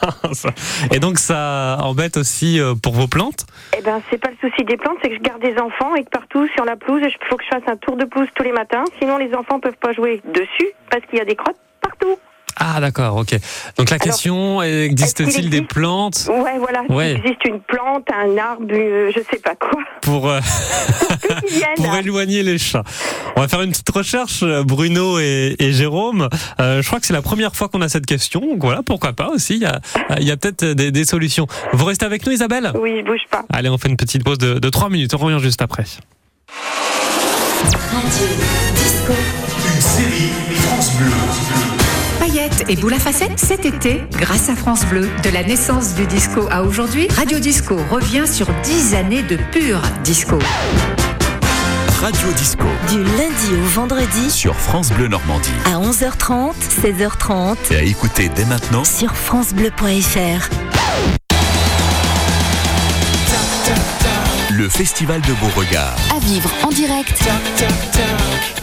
Et 0.94 1.00
donc 1.00 1.18
ça 1.18 1.78
embête 1.80 2.16
aussi 2.16 2.60
euh, 2.60 2.74
pour 2.80 2.92
vos 2.92 3.08
plantes? 3.08 3.46
Eh 3.76 3.82
ben, 3.82 4.00
c'est 4.10 4.18
pas 4.18 4.30
le 4.30 4.48
souci 4.48 4.64
des 4.64 4.76
plantes, 4.76 4.98
c'est 5.02 5.08
que 5.08 5.16
je 5.16 5.20
garde 5.22 5.42
des 5.42 5.58
enfants 5.58 5.96
et 5.96 6.04
que 6.04 6.10
partout 6.10 6.46
sur 6.54 6.64
la 6.64 6.76
pelouse, 6.76 7.02
il 7.04 7.28
faut 7.28 7.36
que 7.36 7.42
je 7.42 7.48
fasse 7.48 7.66
un 7.66 7.76
tour 7.76 7.96
de 7.96 8.04
pelouse 8.04 8.28
tous 8.36 8.44
les 8.44 8.52
matins. 8.52 8.84
Sinon, 9.00 9.18
les 9.18 9.34
enfants 9.34 9.58
peuvent 9.58 9.78
pas 9.80 9.92
jouer 9.92 10.22
dessus 10.32 10.70
parce 10.88 11.04
qu'il 11.06 11.18
y 11.18 11.22
a 11.22 11.24
des 11.24 11.34
crottes 11.34 11.58
partout. 11.80 12.16
Ah 12.56 12.80
d'accord, 12.80 13.16
ok. 13.16 13.36
Donc 13.78 13.90
la 13.90 13.98
question, 13.98 14.62
existe-t-il 14.62 15.50
des 15.50 15.62
plantes 15.62 16.28
Ouais, 16.28 16.58
voilà. 16.58 16.82
Ouais. 16.88 17.12
Il 17.12 17.16
existe 17.18 17.44
une 17.46 17.60
plante, 17.60 18.06
un 18.12 18.36
arbre, 18.36 18.66
euh, 18.70 19.10
je 19.14 19.20
sais 19.30 19.38
pas 19.40 19.54
quoi, 19.54 19.80
pour, 20.00 20.28
euh, 20.28 20.40
pour 21.76 21.94
éloigner 21.94 22.42
les 22.42 22.58
chats 22.58 22.84
On 23.36 23.40
va 23.40 23.48
faire 23.48 23.62
une 23.62 23.70
petite 23.70 23.88
recherche, 23.90 24.42
euh, 24.42 24.62
Bruno 24.64 25.18
et, 25.18 25.56
et 25.58 25.72
Jérôme. 25.72 26.28
Euh, 26.60 26.82
je 26.82 26.86
crois 26.86 27.00
que 27.00 27.06
c'est 27.06 27.12
la 27.12 27.22
première 27.22 27.56
fois 27.56 27.68
qu'on 27.68 27.80
a 27.80 27.88
cette 27.88 28.06
question. 28.06 28.40
Donc 28.40 28.62
voilà, 28.62 28.82
pourquoi 28.82 29.12
pas 29.12 29.28
aussi. 29.28 29.54
Il 29.54 29.62
y 29.62 29.66
a, 29.66 29.80
il 30.18 30.26
y 30.26 30.30
a 30.30 30.36
peut-être 30.36 30.64
des, 30.64 30.90
des 30.90 31.04
solutions. 31.04 31.46
Vous 31.72 31.84
restez 31.84 32.04
avec 32.06 32.26
nous 32.26 32.32
Isabelle? 32.32 32.72
Oui, 32.78 32.98
je 33.00 33.04
bouge 33.04 33.22
pas. 33.30 33.44
Allez, 33.52 33.68
on 33.68 33.78
fait 33.78 33.88
une 33.88 33.96
petite 33.96 34.24
pause 34.24 34.38
de, 34.38 34.58
de 34.58 34.68
3 34.68 34.90
minutes. 34.90 35.14
On 35.14 35.18
revient 35.18 35.42
juste 35.42 35.62
après. 35.62 35.84
Une 39.74 39.80
série 39.80 40.30
France 40.66 40.92
Bleu. 40.96 41.71
Et 42.68 42.76
boules 42.76 42.94
à 42.94 42.98
facettes 42.98 43.38
cet 43.38 43.64
été, 43.66 44.02
grâce 44.12 44.48
à 44.48 44.54
France 44.56 44.84
Bleu. 44.86 45.08
De 45.24 45.30
la 45.30 45.42
naissance 45.42 45.94
du 45.94 46.06
disco 46.06 46.46
à 46.50 46.62
aujourd'hui, 46.62 47.08
Radio 47.16 47.38
Disco 47.38 47.76
revient 47.90 48.24
sur 48.26 48.46
10 48.62 48.94
années 48.94 49.22
de 49.22 49.36
pur 49.50 49.80
disco. 50.04 50.38
Radio 52.00 52.28
Disco 52.36 52.64
Du 52.88 52.98
lundi 52.98 53.62
au 53.62 53.66
vendredi 53.66 54.30
sur 54.30 54.54
France 54.56 54.90
Bleu 54.92 55.08
Normandie. 55.08 55.50
à 55.66 55.78
11h30, 55.78 56.52
16h30 56.82 57.56
Et 57.70 57.76
à 57.76 57.82
écouter 57.82 58.30
dès 58.34 58.44
maintenant 58.44 58.84
sur 58.84 59.14
francebleu.fr. 59.14 60.48
le 64.50 64.68
Festival 64.68 65.20
de 65.22 65.32
Beauregard 65.34 65.96
À 66.14 66.20
vivre 66.20 66.50
en 66.62 66.68
direct 66.68 67.18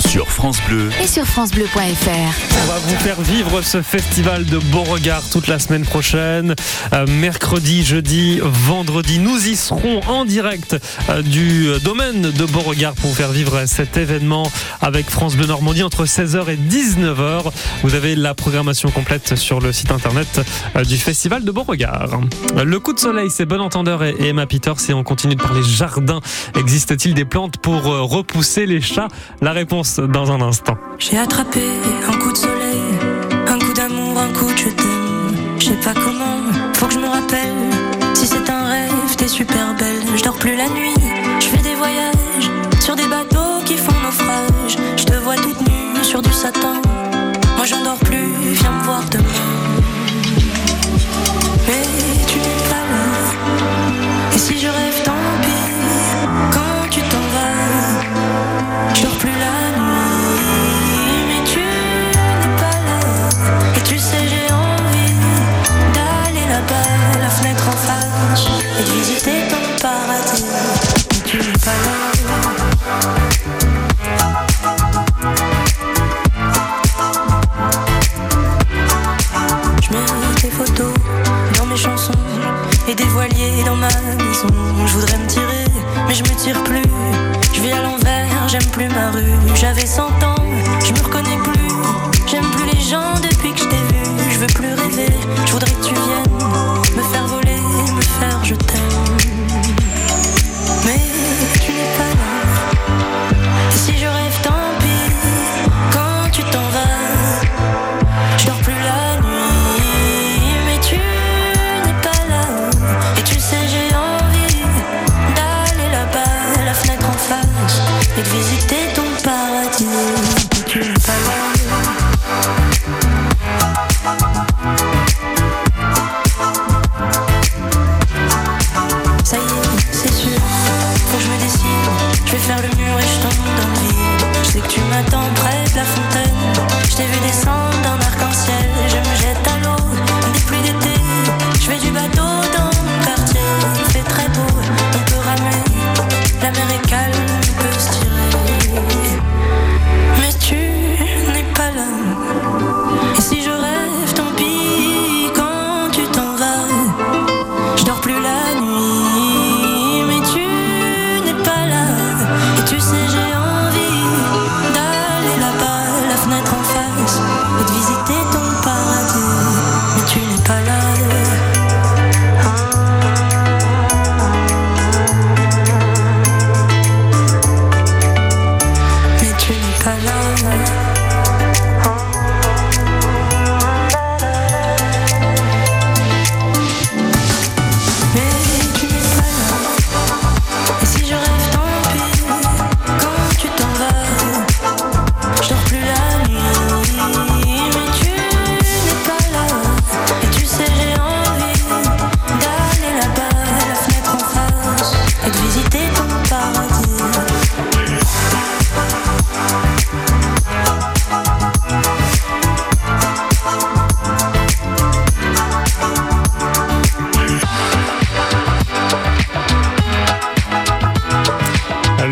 sur 0.09 0.31
France 0.31 0.57
Bleu. 0.67 0.89
et 1.03 1.05
sur 1.05 1.23
FranceBleu.fr. 1.23 1.69
On 1.69 2.67
va 2.67 2.79
vous 2.79 2.95
faire 2.95 3.21
vivre 3.21 3.61
ce 3.61 3.83
festival 3.83 4.43
de 4.43 4.57
Beauregard 4.57 5.21
toute 5.29 5.45
la 5.45 5.59
semaine 5.59 5.85
prochaine. 5.85 6.55
Euh, 6.93 7.05
mercredi, 7.05 7.83
jeudi, 7.83 8.39
vendredi, 8.41 9.19
nous 9.19 9.47
y 9.47 9.55
serons 9.55 10.01
en 10.07 10.25
direct 10.25 10.75
euh, 11.09 11.21
du 11.21 11.67
domaine 11.83 12.21
de 12.23 12.45
Beauregard 12.45 12.95
pour 12.95 13.11
vous 13.11 13.15
faire 13.15 13.31
vivre 13.31 13.67
cet 13.67 13.97
événement 13.97 14.51
avec 14.81 15.07
France 15.11 15.35
Bleu 15.35 15.45
Normandie 15.45 15.83
entre 15.83 16.05
16h 16.05 16.49
et 16.49 16.57
19h. 16.57 17.43
Vous 17.83 17.93
avez 17.93 18.15
la 18.15 18.33
programmation 18.33 18.89
complète 18.89 19.35
sur 19.35 19.59
le 19.59 19.71
site 19.71 19.91
internet 19.91 20.41
euh, 20.75 20.83
du 20.85 20.97
festival 20.97 21.43
de 21.43 21.51
Beauregard. 21.51 22.19
Le 22.55 22.79
coup 22.79 22.93
de 22.93 22.99
soleil, 22.99 23.29
c'est 23.29 23.45
Bon 23.45 23.61
Entendeur 23.61 24.03
et 24.03 24.15
et 24.19 24.29
Emma 24.29 24.47
Peters 24.47 24.89
et 24.89 24.93
on 24.93 25.03
continue 25.03 25.35
de 25.35 25.41
parler 25.41 25.61
jardin. 25.61 26.19
Existe-t-il 26.57 27.13
des 27.13 27.25
plantes 27.25 27.57
pour 27.59 27.83
repousser 27.83 28.65
les 28.65 28.81
chats? 28.81 29.07
La 29.41 29.51
réponse 29.51 29.98
dans 30.07 30.31
un 30.31 30.41
instant. 30.41 30.77
J'ai 30.97 31.17
attrapé 31.17 31.61
un 32.07 32.17
coup 32.17 32.31
de 32.31 32.37
soleil, 32.37 32.81
un 33.47 33.59
coup 33.59 33.73
d'amour, 33.73 34.19
un 34.19 34.33
coup 34.33 34.51
de 34.51 34.57
je 34.57 34.69
t'aime. 34.69 35.59
sais 35.59 35.93
pas 35.93 35.93
comment, 35.93 36.51
faut 36.73 36.87
que 36.87 36.93
je 36.93 36.99
me 36.99 37.07
rappelle. 37.07 38.15
Si 38.15 38.27
c'est 38.27 38.49
un 38.49 38.65
rêve, 38.67 39.15
t'es 39.17 39.27
super 39.27 39.75
belle. 39.77 40.03
Je 40.15 40.23
dors 40.23 40.37
plus 40.37 40.55
la 40.55 40.69
nuit, 40.69 40.93
je 41.39 41.45
fais 41.47 41.61
des 41.61 41.75
voyages 41.75 42.49
sur 42.79 42.95
des 42.95 43.07
bateaux 43.07 43.63
qui 43.65 43.77
font 43.77 43.99
naufrage. 44.03 44.77
Je 44.97 45.03
te 45.03 45.15
vois 45.15 45.35
toute 45.35 45.61
nue 45.61 46.03
sur 46.03 46.21
du 46.21 46.31
satin. 46.31 46.81
Moi 47.57 47.65
j'en 47.65 47.83
dors 47.83 47.99
plus, 47.99 48.33
viens 48.53 48.71
me 48.71 48.83
voir 48.83 49.03
demain. 49.11 49.23
Mais 51.67 51.83
tu 52.27 52.37
n'es 52.37 52.61
pas 52.69 52.83
là. 52.91 54.35
Et 54.35 54.37
si 54.37 54.59
je 54.59 54.67
rêve, 54.67 55.03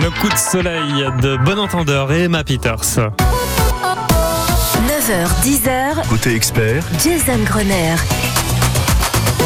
Le 0.08 0.22
coup 0.22 0.30
de 0.30 0.38
soleil 0.38 1.06
de 1.22 1.36
Bon 1.44 1.60
Entendeur 1.60 2.14
et 2.14 2.24
Emma 2.24 2.42
Peters. 2.42 2.78
9h, 2.78 3.12
10h, 5.44 6.08
Côté 6.08 6.34
expert, 6.34 6.86
Jason 7.04 7.44
Grenier. 7.44 7.98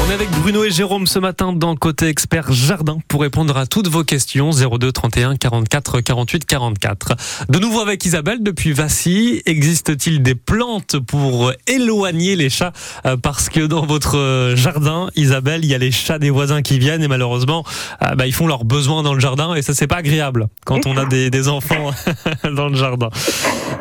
On 0.04 0.10
est 0.10 0.14
avec 0.14 0.32
Bruno 0.32 0.64
et 0.64 0.72
Jérôme 0.72 1.06
ce 1.06 1.20
matin 1.20 1.54
dans 1.54 1.76
Côté 1.76 2.08
Expert 2.08 2.52
Jardin 2.52 2.98
pour 3.08 3.22
répondre 3.22 3.56
à 3.56 3.66
toutes 3.68 3.88
vos 3.88 4.04
questions 4.04 4.50
02 4.52 4.92
31 4.92 5.36
44 5.36 6.02
48 6.02 6.46
44. 6.46 7.14
De 7.50 7.60
nouveau 7.60 7.82
avec 7.82 8.04
Isabelle 8.04 8.42
depuis 8.42 8.74
Vassy. 8.74 9.42
Existe-t-il 9.46 10.24
des 10.24 10.36
plantes 10.36 10.98
pour 11.00 11.52
éloigner 11.68 12.36
les 12.36 12.50
chats? 12.50 12.74
Euh, 13.06 13.16
Parce 13.16 13.50
que 13.50 13.60
dans 13.62 13.86
votre 13.86 14.18
euh, 14.18 14.56
jardin, 14.56 15.10
Isabelle, 15.16 15.64
il 15.64 15.70
y 15.70 15.76
a 15.76 15.78
les 15.78 15.92
chats 15.92 16.20
des 16.20 16.32
voisins 16.32 16.62
qui 16.62 16.80
viennent 16.80 17.04
et 17.04 17.08
malheureusement, 17.08 17.64
euh, 18.02 18.16
bah, 18.16 18.26
ils 18.26 18.34
font 18.34 18.48
leurs 18.48 18.66
besoins 18.66 19.04
dans 19.04 19.14
le 19.14 19.20
jardin 19.20 19.54
et 19.54 19.62
ça 19.62 19.74
c'est 19.74 19.88
pas 19.88 19.98
agréable 19.98 20.48
quand 20.66 20.88
on 20.88 20.98
a 20.98 21.06
des, 21.06 21.30
des 21.30 21.48
enfants 21.48 21.92
dans 22.44 22.70
le 22.70 22.76
jardin. 22.76 23.10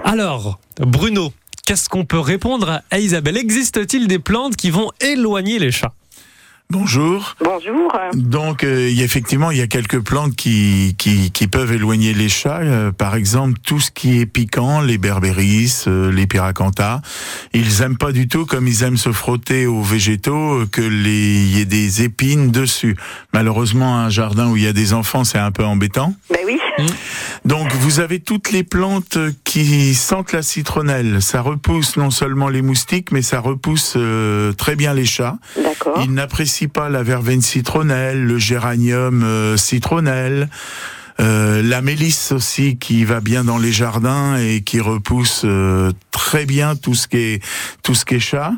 Alors, 0.05 0.61
Bruno, 0.81 1.33
qu'est-ce 1.67 1.89
qu'on 1.89 2.05
peut 2.05 2.21
répondre 2.21 2.83
à 2.91 2.99
Isabelle? 2.99 3.39
Existe-t-il 3.39 4.07
des 4.07 4.19
plantes 4.19 4.57
qui 4.57 4.71
vont 4.71 4.91
éloigner 5.01 5.59
les 5.59 5.73
chats? 5.73 5.95
Bonjour. 6.71 7.35
Bonjour. 7.41 7.93
Donc, 8.15 8.63
euh, 8.63 8.89
effectivement, 8.97 9.51
il 9.51 9.59
y 9.59 9.61
a 9.61 9.67
quelques 9.67 9.99
plantes 9.99 10.37
qui, 10.37 10.95
qui, 10.99 11.33
qui 11.33 11.49
peuvent 11.49 11.73
éloigner 11.73 12.15
les 12.15 12.29
chats. 12.29 12.61
Euh, 12.61 12.93
par 12.93 13.17
exemple, 13.17 13.59
tout 13.67 13.81
ce 13.81 13.91
qui 13.91 14.21
est 14.21 14.27
piquant, 14.27 14.81
les 14.81 14.97
berbéris, 14.97 15.83
euh, 15.89 16.13
les 16.13 16.29
pyracantha. 16.29 17.03
Ils 17.55 17.83
aiment 17.83 17.99
pas 17.99 18.13
du 18.13 18.29
tout, 18.29 18.47
comme 18.47 18.69
ils 18.69 18.85
aiment 18.85 18.97
se 18.97 19.11
frotter 19.11 19.67
aux 19.67 19.83
végétaux, 19.83 20.61
euh, 20.61 20.67
que 20.71 20.81
les, 20.81 21.45
y 21.45 21.61
ait 21.61 21.65
des 21.65 22.03
épines 22.03 22.53
dessus. 22.53 22.97
Malheureusement, 23.35 23.99
un 23.99 24.09
jardin 24.09 24.49
où 24.49 24.57
il 24.57 24.63
y 24.63 24.69
a 24.69 24.73
des 24.73 24.93
enfants, 24.93 25.25
c'est 25.25 25.39
un 25.39 25.51
peu 25.51 25.65
embêtant. 25.65 26.15
Ben 26.31 26.39
oui. 26.47 26.61
Donc 27.45 27.73
vous 27.75 28.01
avez 28.01 28.21
toutes 28.21 28.53
les 28.53 28.63
plantes 28.65 29.19
qui 29.45 29.95
sentent 29.95 30.33
la 30.33 30.43
citronnelle. 30.43 31.23
Ça 31.23 31.41
repousse 31.41 31.97
non 31.97 32.11
seulement 32.11 32.49
les 32.49 32.63
moustiques, 32.63 33.13
mais 33.13 33.23
ça 33.23 33.41
repousse 33.41 33.95
euh, 33.97 34.53
très 34.53 34.77
bien 34.77 34.95
les 34.95 35.05
chats. 35.07 35.39
D'accord. 35.63 36.01
Ils 36.05 36.13
n'apprécient 36.13 36.69
pas 36.69 36.89
la 36.89 37.03
verveine 37.03 37.43
citronnelle, 37.43 38.25
le 38.25 38.39
géranium 38.39 39.23
euh, 39.23 39.57
citronnelle. 39.57 40.49
euh, 41.21 41.63
la 41.63 41.83
mélisse 41.83 42.33
aussi 42.33 42.77
qui 42.79 43.05
va 43.05 43.21
bien 43.21 43.45
dans 43.45 43.59
les 43.59 43.73
jardins 43.73 44.37
et 44.37 44.63
qui 44.63 44.81
repousse 44.81 45.43
euh, 45.45 45.93
très 46.11 46.47
bien 46.47 46.77
tout 46.77 46.95
ce 46.95 47.09
qui 47.09 47.19
est 47.19 47.45
tout 47.83 47.95
ce 47.95 48.05
qui 48.05 48.15
est 48.15 48.21
chat. 48.21 48.53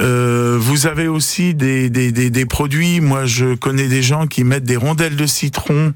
Euh, 0.00 0.56
vous 0.58 0.86
avez 0.86 1.08
aussi 1.08 1.54
des, 1.54 1.88
des, 1.90 2.12
des, 2.12 2.30
des 2.30 2.46
produits. 2.46 3.00
Moi, 3.00 3.26
je 3.26 3.54
connais 3.54 3.88
des 3.88 4.02
gens 4.02 4.26
qui 4.26 4.44
mettent 4.44 4.64
des 4.64 4.76
rondelles 4.76 5.16
de 5.16 5.26
citron 5.26 5.94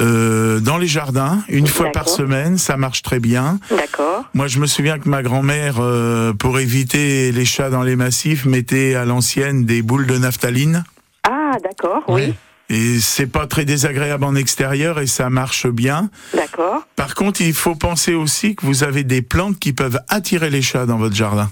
euh, 0.00 0.60
dans 0.60 0.78
les 0.78 0.86
jardins 0.86 1.42
une 1.48 1.66
fois 1.66 1.92
par 1.92 2.08
semaine. 2.08 2.58
Ça 2.58 2.76
marche 2.76 3.02
très 3.02 3.20
bien. 3.20 3.58
D'accord. 3.70 4.24
Moi, 4.34 4.46
je 4.46 4.58
me 4.58 4.66
souviens 4.66 4.98
que 4.98 5.08
ma 5.08 5.22
grand-mère, 5.22 5.76
euh, 5.80 6.32
pour 6.32 6.58
éviter 6.58 7.32
les 7.32 7.44
chats 7.44 7.70
dans 7.70 7.82
les 7.82 7.96
massifs, 7.96 8.44
mettait 8.46 8.94
à 8.94 9.04
l'ancienne 9.04 9.66
des 9.66 9.82
boules 9.82 10.06
de 10.06 10.18
naphtaline. 10.18 10.84
Ah, 11.24 11.52
d'accord, 11.62 12.04
oui. 12.08 12.34
Et 12.68 12.98
c'est 12.98 13.26
pas 13.28 13.46
très 13.46 13.64
désagréable 13.64 14.24
en 14.24 14.34
extérieur 14.34 14.98
et 14.98 15.06
ça 15.06 15.30
marche 15.30 15.68
bien. 15.68 16.10
D'accord. 16.34 16.84
Par 16.96 17.14
contre, 17.14 17.40
il 17.40 17.54
faut 17.54 17.76
penser 17.76 18.14
aussi 18.14 18.56
que 18.56 18.66
vous 18.66 18.82
avez 18.82 19.04
des 19.04 19.22
plantes 19.22 19.58
qui 19.60 19.72
peuvent 19.72 20.00
attirer 20.08 20.50
les 20.50 20.62
chats 20.62 20.84
dans 20.84 20.96
votre 20.96 21.14
jardin. 21.14 21.48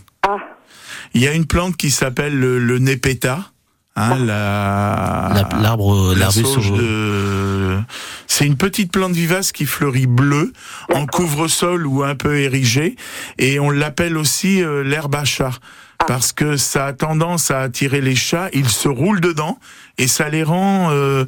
Ah, 1.14 1.18
Il 1.18 1.22
y 1.22 1.28
a 1.28 1.32
une 1.32 1.46
plante 1.46 1.76
qui 1.76 1.90
s'appelle 1.90 2.38
le, 2.38 2.58
le 2.58 2.78
népéta. 2.78 3.50
Hein, 3.96 4.16
la- 4.18 5.30
La- 5.34 5.48
L'arbre, 5.62 6.14
la 6.16 6.26
sauge 6.30 6.72
de- 6.72 7.78
C'est 8.26 8.44
une 8.46 8.56
petite 8.56 8.90
plante 8.90 9.12
vivace 9.12 9.52
qui 9.52 9.66
fleurit 9.66 10.08
bleu, 10.08 10.52
en 10.92 11.06
couvre-sol 11.06 11.86
ou 11.86 12.02
un 12.02 12.16
peu 12.16 12.38
érigée, 12.40 12.96
et 13.38 13.60
on 13.60 13.70
l'appelle 13.70 14.16
aussi 14.16 14.62
euh, 14.64 14.82
l'herbe 14.82 15.14
à 15.14 15.24
chat. 15.24 15.52
Parce 16.08 16.32
que 16.32 16.56
ça 16.56 16.86
a 16.86 16.92
tendance 16.92 17.52
à 17.52 17.60
attirer 17.60 18.00
les 18.00 18.16
chats, 18.16 18.48
ils 18.52 18.68
se 18.68 18.88
roulent 18.88 19.20
dedans 19.20 19.58
et 19.96 20.08
ça 20.08 20.28
les 20.28 20.42
rend 20.42 20.88
euh, 20.90 21.24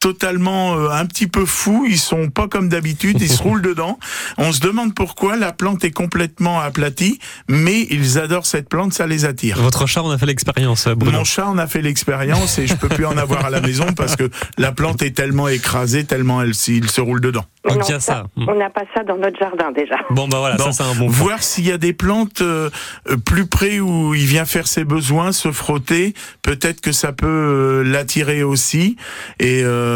totalement 0.00 0.74
euh, 0.74 0.90
un 0.90 1.06
petit 1.06 1.26
peu 1.26 1.44
fous. 1.44 1.86
Ils 1.88 1.98
sont 1.98 2.30
pas 2.30 2.48
comme 2.48 2.68
d'habitude, 2.68 3.20
ils 3.20 3.30
se 3.30 3.42
roulent 3.42 3.62
dedans. 3.62 3.98
On 4.38 4.52
se 4.52 4.60
demande 4.60 4.94
pourquoi 4.94 5.36
la 5.36 5.52
plante 5.52 5.84
est 5.84 5.90
complètement 5.90 6.58
aplatie, 6.60 7.20
mais 7.48 7.86
ils 7.90 8.18
adorent 8.18 8.46
cette 8.46 8.68
plante, 8.68 8.92
ça 8.92 9.06
les 9.06 9.24
attire. 9.24 9.60
Votre 9.60 9.86
chat, 9.86 10.02
on 10.02 10.10
a 10.10 10.18
fait 10.18 10.26
l'expérience, 10.26 10.88
Bruno. 10.88 11.18
Mon 11.18 11.24
chat 11.24 11.46
en 11.46 11.58
a 11.58 11.66
fait 11.66 11.82
l'expérience 11.82 12.58
et 12.58 12.66
je 12.66 12.74
peux 12.74 12.88
plus 12.88 13.06
en 13.06 13.16
avoir 13.16 13.44
à 13.44 13.50
la 13.50 13.60
maison 13.60 13.86
parce 13.96 14.16
que 14.16 14.30
la 14.58 14.72
plante 14.72 15.02
est 15.02 15.14
tellement 15.14 15.48
écrasée, 15.48 16.04
tellement 16.04 16.42
elle, 16.42 16.52
il 16.68 16.90
se 16.90 17.00
roule 17.00 17.20
dedans. 17.20 17.44
Donc 17.68 17.84
ça. 17.84 18.24
On 18.36 18.54
n'a 18.54 18.70
pas 18.70 18.84
ça 18.94 19.04
dans 19.04 19.18
notre 19.18 19.38
jardin 19.38 19.70
déjà. 19.70 19.96
Bon, 20.08 20.28
bah 20.28 20.38
voilà, 20.38 20.56
Bon, 20.56 20.64
ça 20.64 20.72
c'est 20.72 20.82
un 20.82 20.94
bon 20.94 21.06
point. 21.06 21.14
Voir 21.14 21.42
s'il 21.42 21.66
y 21.66 21.72
a 21.72 21.76
des 21.76 21.92
plantes 21.92 22.40
euh, 22.40 22.70
euh, 23.10 23.18
plus 23.18 23.46
près 23.46 23.80
où 23.80 24.14
il 24.14 24.24
vient 24.24 24.46
faire 24.46 24.66
ses 24.66 24.84
besoins, 24.84 25.32
se 25.32 25.52
frotter, 25.52 26.14
peut-être 26.42 26.80
que 26.80 26.92
ça 26.92 27.12
peut 27.12 27.26
euh, 27.26 27.82
l'attirer 27.82 28.42
aussi. 28.42 28.96
Et 29.40 29.62
euh, 29.62 29.89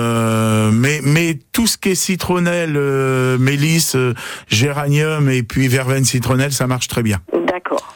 mais 0.72 1.00
mais 1.02 1.38
tout 1.52 1.66
ce 1.66 1.78
qui 1.78 1.90
est 1.90 1.94
citronnelle, 1.94 2.74
euh, 2.76 3.38
mélisse, 3.38 3.96
euh, 3.96 4.14
géranium 4.48 5.28
et 5.30 5.42
puis 5.42 5.68
verveine 5.68 6.04
citronnelle, 6.04 6.52
ça 6.52 6.66
marche 6.66 6.88
très 6.88 7.02
bien. 7.02 7.18
D'accord. 7.46 7.94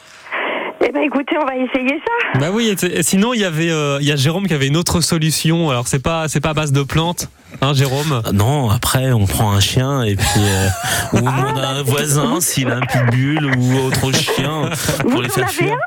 Eh 0.81 0.91
ben 0.91 1.01
écoutez, 1.01 1.35
on 1.39 1.45
va 1.45 1.55
essayer 1.55 1.99
ça. 1.99 2.39
Bah 2.39 2.47
oui, 2.51 2.73
et, 2.81 3.03
sinon 3.03 3.33
il 3.33 3.41
y 3.41 3.45
avait, 3.45 3.69
euh, 3.69 3.97
il 4.01 4.07
y 4.07 4.11
a 4.11 4.15
Jérôme 4.15 4.47
qui 4.47 4.53
avait 4.53 4.67
une 4.67 4.77
autre 4.77 5.01
solution. 5.01 5.69
Alors 5.69 5.87
c'est 5.87 6.01
pas, 6.01 6.27
c'est 6.27 6.39
pas 6.39 6.49
à 6.49 6.53
base 6.53 6.71
de 6.71 6.83
plantes, 6.83 7.27
hein, 7.61 7.73
Jérôme? 7.73 8.21
Ah 8.25 8.31
Non, 8.31 8.69
après 8.69 9.11
on 9.11 9.25
prend 9.25 9.51
un 9.51 9.59
chien 9.59 10.03
et 10.03 10.15
puis 10.15 10.25
euh, 10.37 10.67
ou 11.13 11.17
on 11.17 11.31
demande 11.31 11.59
à 11.59 11.69
un 11.71 11.83
voisin 11.83 12.39
s'il 12.39 12.69
a 12.69 12.77
un 12.77 12.81
pitbull 12.81 13.51
ou 13.57 13.87
autre 13.87 14.11
chien 14.13 14.69
pour 15.01 15.11
Vous 15.11 15.21
les 15.21 15.29
en 15.29 15.33
faire 15.33 15.43
avez 15.43 15.53
fuir. 15.53 15.77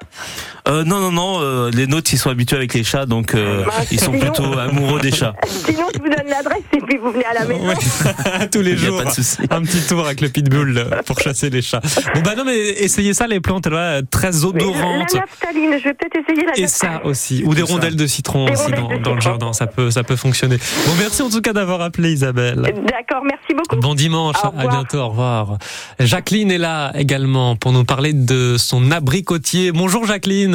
Euh, 0.68 0.84
non, 0.84 1.00
non, 1.00 1.10
non, 1.10 1.40
euh, 1.40 1.70
les 1.72 1.88
nôtres 1.88 2.12
ils 2.14 2.18
sont 2.18 2.30
habitués 2.30 2.56
avec 2.56 2.72
les 2.74 2.84
chats 2.84 3.04
donc 3.04 3.34
euh, 3.34 3.64
Bah, 3.64 3.72
ils 3.90 3.98
sont 3.98 4.12
sinon- 4.12 4.32
plutôt 4.32 4.58
amoureux 4.58 5.00
des 5.00 5.10
chats. 5.10 5.34
Sinon, 5.66 5.86
je 5.92 5.98
vous 5.98 6.08
donne 6.08 6.28
l'adresse 6.28 6.62
et 6.72 6.78
puis 6.78 6.98
vous 6.98 7.10
venez 7.10 7.24
à 7.24 7.34
la 7.34 7.44
maison. 7.46 7.66
Ouais. 7.66 8.48
Tous 8.52 8.60
les 8.60 8.76
jours. 8.76 8.98
pas 9.02 9.10
de 9.10 9.14
souci. 9.14 9.38
Un 9.50 9.62
petit 9.62 9.80
tour 9.88 10.04
avec 10.06 10.20
le 10.20 10.28
pitbull 10.28 10.86
pour 11.04 11.18
chasser 11.18 11.50
les 11.50 11.62
chats. 11.62 11.80
Bon 12.14 12.20
bah 12.20 12.34
non 12.36 12.44
mais 12.44 12.56
essayez 12.58 13.12
ça 13.12 13.26
les 13.26 13.40
plantes, 13.40 13.66
là, 13.66 14.02
très 14.08 14.44
odorantes. 14.44 15.12
La 15.14 15.20
naphtaline, 15.20 15.78
je 15.78 15.84
vais 15.84 15.94
peut-être 15.94 16.16
essayer 16.28 16.46
la 16.46 16.56
Et 16.58 16.68
ça 16.68 17.00
aussi, 17.04 17.42
ou 17.44 17.54
des 17.54 17.62
rondelles 17.62 17.96
de 17.96 18.06
citron 18.06 18.46
Des 18.46 18.52
aussi 18.52 18.70
dans, 18.70 18.88
de 18.88 18.98
dans 19.02 19.14
le 19.14 19.20
jardin, 19.20 19.52
ça 19.52 19.66
peut, 19.66 19.90
ça 19.90 20.04
peut 20.04 20.16
fonctionner. 20.16 20.58
Bon, 20.86 20.92
merci 20.98 21.22
en 21.22 21.28
tout 21.30 21.40
cas 21.40 21.52
d'avoir 21.52 21.80
appelé 21.80 22.12
Isabelle. 22.12 22.62
D'accord, 22.62 23.24
merci 23.24 23.52
beaucoup. 23.56 23.76
Bon 23.80 23.94
dimanche, 23.96 24.36
Au 24.44 24.46
à 24.46 24.50
revoir. 24.50 24.68
bientôt, 24.68 24.98
au 24.98 25.08
revoir. 25.08 25.58
Jacqueline 25.98 26.52
est 26.52 26.58
là 26.58 26.92
également 26.96 27.56
pour 27.56 27.72
nous 27.72 27.84
parler 27.84 28.12
de 28.12 28.56
son 28.58 28.92
abricotier. 28.92 29.72
Bonjour 29.72 30.06
Jacqueline. 30.06 30.51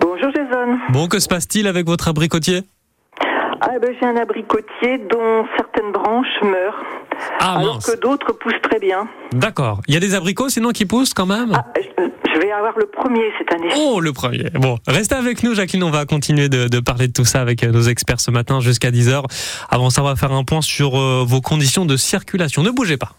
Bonjour 0.00 0.30
Jason. 0.34 0.78
Bon, 0.90 1.08
que 1.08 1.18
se 1.18 1.28
passe-t-il 1.28 1.66
avec 1.66 1.86
votre 1.86 2.08
abricotier? 2.08 2.62
Ah, 3.60 3.70
ben, 3.82 3.90
j'ai 4.00 4.06
un 4.06 4.16
abricotier 4.16 4.98
dont 5.10 5.44
certaines 5.56 5.92
branches 5.92 6.26
meurent, 6.42 6.82
Ah 7.40 7.56
alors 7.58 7.74
mince, 7.74 7.86
que 7.90 8.00
d'autres 8.00 8.32
poussent 8.38 8.62
très 8.62 8.78
bien. 8.78 9.08
d'accord. 9.32 9.80
Il 9.88 9.94
y 9.94 9.96
a 9.96 10.00
des 10.00 10.14
abricots 10.14 10.48
sinon 10.48 10.70
qui 10.70 10.86
poussent 10.86 11.12
quand 11.12 11.26
même? 11.26 11.52
Ah, 11.54 11.64
je, 11.76 12.38
vais 12.40 12.52
avoir 12.52 12.78
le 12.78 12.86
premier 12.86 13.24
cette 13.36 13.52
année. 13.52 13.68
Oh, 13.76 14.00
le 14.00 14.12
premier. 14.12 14.48
Bon, 14.54 14.78
restez 14.86 15.16
avec 15.16 15.42
nous, 15.42 15.54
Jacqueline. 15.54 15.82
On 15.82 15.90
va 15.90 16.04
continuer 16.06 16.48
de, 16.48 16.68
de 16.68 16.80
parler 16.80 17.08
de 17.08 17.12
tout 17.12 17.24
ça 17.24 17.40
avec 17.40 17.64
euh, 17.64 17.72
nos 17.72 17.82
experts 17.82 18.20
ce 18.20 18.30
matin 18.30 18.60
jusqu'à 18.60 18.92
10h. 18.92 19.24
Avant 19.70 19.90
ça, 19.90 20.02
on 20.02 20.06
va 20.06 20.14
faire 20.14 20.32
un 20.32 20.44
point 20.44 20.62
sur 20.62 20.96
euh, 20.96 21.24
vos 21.26 21.40
conditions 21.40 21.84
de 21.84 21.96
circulation. 21.96 22.62
Ne 22.62 22.70
bougez 22.70 22.96
pas. 22.96 23.10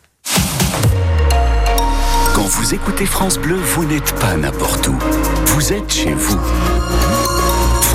Vous 2.51 2.73
écoutez 2.73 3.05
France 3.05 3.38
Bleu, 3.38 3.57
vous 3.57 3.85
n'êtes 3.85 4.12
pas 4.19 4.35
n'importe 4.35 4.88
où. 4.88 4.97
Vous 5.45 5.71
êtes 5.71 5.93
chez 5.93 6.15
vous. 6.15 6.39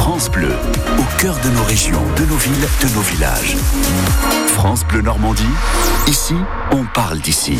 France 0.06 0.30
Bleu, 0.30 0.52
au 0.98 1.18
cœur 1.18 1.34
de 1.42 1.48
nos 1.48 1.64
régions, 1.64 2.02
de 2.18 2.26
nos 2.26 2.36
villes, 2.36 2.68
de 2.82 2.94
nos 2.94 3.00
villages. 3.00 3.56
France 4.48 4.84
Bleu 4.84 5.00
Normandie, 5.00 5.42
ici, 6.06 6.34
on 6.72 6.84
parle 6.84 7.20
d'ici. 7.20 7.58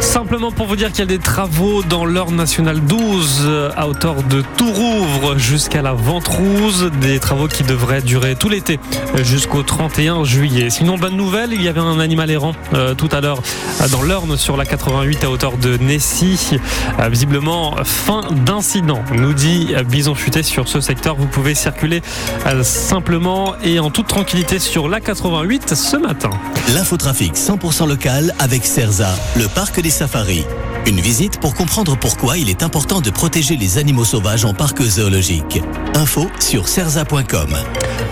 Simplement 0.00 0.50
pour 0.50 0.66
vous 0.66 0.76
dire 0.76 0.90
qu'il 0.90 1.00
y 1.00 1.02
a 1.02 1.06
des 1.06 1.18
travaux 1.18 1.82
dans 1.82 2.04
l'Orne 2.04 2.36
nationale 2.36 2.80
12 2.80 3.42
euh, 3.44 3.70
à 3.76 3.86
hauteur 3.86 4.22
de 4.22 4.42
Tourouvre 4.56 5.36
jusqu'à 5.36 5.82
la 5.82 5.92
Ventrouse. 5.92 6.90
Des 7.00 7.18
travaux 7.18 7.48
qui 7.48 7.64
devraient 7.64 8.00
durer 8.00 8.34
tout 8.34 8.48
l'été 8.48 8.80
euh, 9.14 9.24
jusqu'au 9.24 9.62
31 9.62 10.24
juillet. 10.24 10.70
Sinon, 10.70 10.96
bonne 10.96 11.16
nouvelle, 11.16 11.52
il 11.52 11.62
y 11.62 11.68
avait 11.68 11.80
un 11.80 12.00
animal 12.00 12.30
errant 12.30 12.52
euh, 12.72 12.94
tout 12.94 13.08
à 13.12 13.20
l'heure 13.20 13.42
dans 13.90 14.02
l'Orne 14.02 14.36
sur 14.36 14.56
la 14.56 14.64
88 14.64 15.24
à 15.24 15.30
hauteur 15.30 15.58
de 15.58 15.76
Nessy. 15.76 16.58
Euh, 16.98 17.08
visiblement, 17.08 17.76
fin 17.84 18.22
d'incident, 18.30 19.02
nous 19.12 19.34
dit 19.34 19.74
Bison 19.90 20.14
Futé 20.14 20.42
sur 20.42 20.66
ce 20.66 20.80
secteur. 20.80 20.95
Vous 21.18 21.26
pouvez 21.26 21.54
circuler 21.54 22.02
euh, 22.46 22.62
simplement 22.62 23.54
et 23.62 23.78
en 23.78 23.90
toute 23.90 24.08
tranquillité 24.08 24.58
sur 24.58 24.88
la 24.88 25.00
88 25.00 25.74
ce 25.74 25.96
matin. 25.96 26.30
L'infotrafic 26.74 27.34
100% 27.34 27.88
local 27.88 28.34
avec 28.38 28.64
Cerza, 28.64 29.14
le 29.36 29.46
parc 29.46 29.80
des 29.80 29.90
safaris. 29.90 30.44
Une 30.86 31.00
visite 31.00 31.38
pour 31.40 31.54
comprendre 31.54 31.96
pourquoi 31.96 32.38
il 32.38 32.48
est 32.48 32.62
important 32.62 33.00
de 33.00 33.10
protéger 33.10 33.56
les 33.56 33.78
animaux 33.78 34.04
sauvages 34.04 34.44
en 34.44 34.54
parc 34.54 34.80
zoologique. 34.82 35.60
Info 35.94 36.28
sur 36.40 36.68
cerza.com. 36.68 37.56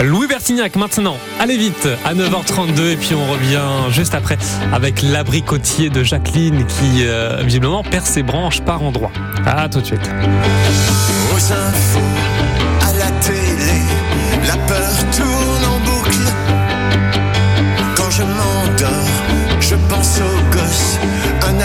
Louis 0.03 0.27
Bertignac 0.27 0.77
maintenant, 0.77 1.16
allez 1.40 1.57
vite 1.57 1.88
à 2.05 2.14
9h32 2.14 2.92
et 2.92 2.97
puis 2.97 3.14
on 3.14 3.33
revient 3.33 3.92
juste 3.92 4.14
après 4.14 4.38
avec 4.73 5.03
l'abricotier 5.03 5.88
de 5.88 6.03
Jacqueline 6.03 6.66
qui 6.66 7.05
euh, 7.05 7.42
visiblement 7.44 7.83
perd 7.83 8.07
ses 8.07 8.23
branches 8.23 8.61
par 8.61 8.83
endroits. 8.83 9.12
À 9.47 9.68
tout 9.68 9.81
de 9.81 9.87
suite. 9.87 10.11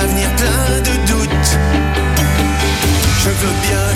Avenir 0.01 0.29
plein 0.35 0.79
de 0.79 0.95
doutes. 1.07 1.57
Je 3.19 3.29
veux 3.29 3.55
bien 3.67 3.87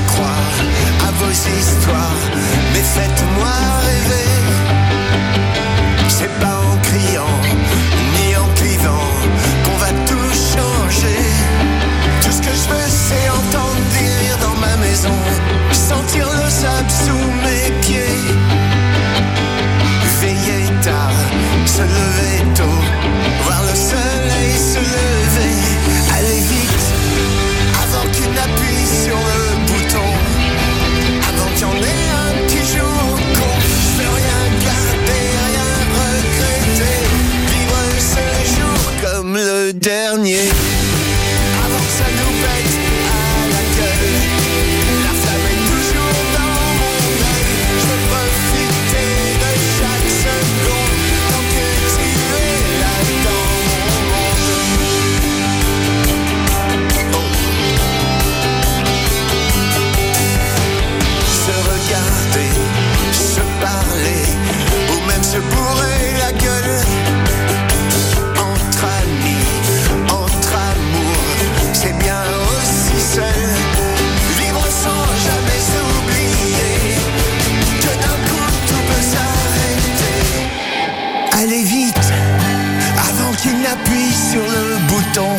qui 83.43 83.53
n'appuie 83.56 84.13
sur 84.13 84.41
le 84.41 84.77
bouton 84.88 85.36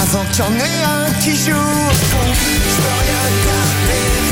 avant 0.00 0.24
qu'il 0.26 0.44
y 0.44 0.46
en 0.46 0.52
ait 0.52 0.82
un 0.84 1.12
qui 1.20 1.34
joue 1.34 1.50
au 1.50 1.94
fond. 2.10 2.32
Je 2.32 2.82
rien 2.82 3.24
garder. 3.46 4.23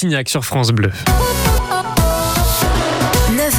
Bertignac 0.00 0.30
sur 0.30 0.46
France 0.46 0.70
Bleu. 0.72 0.90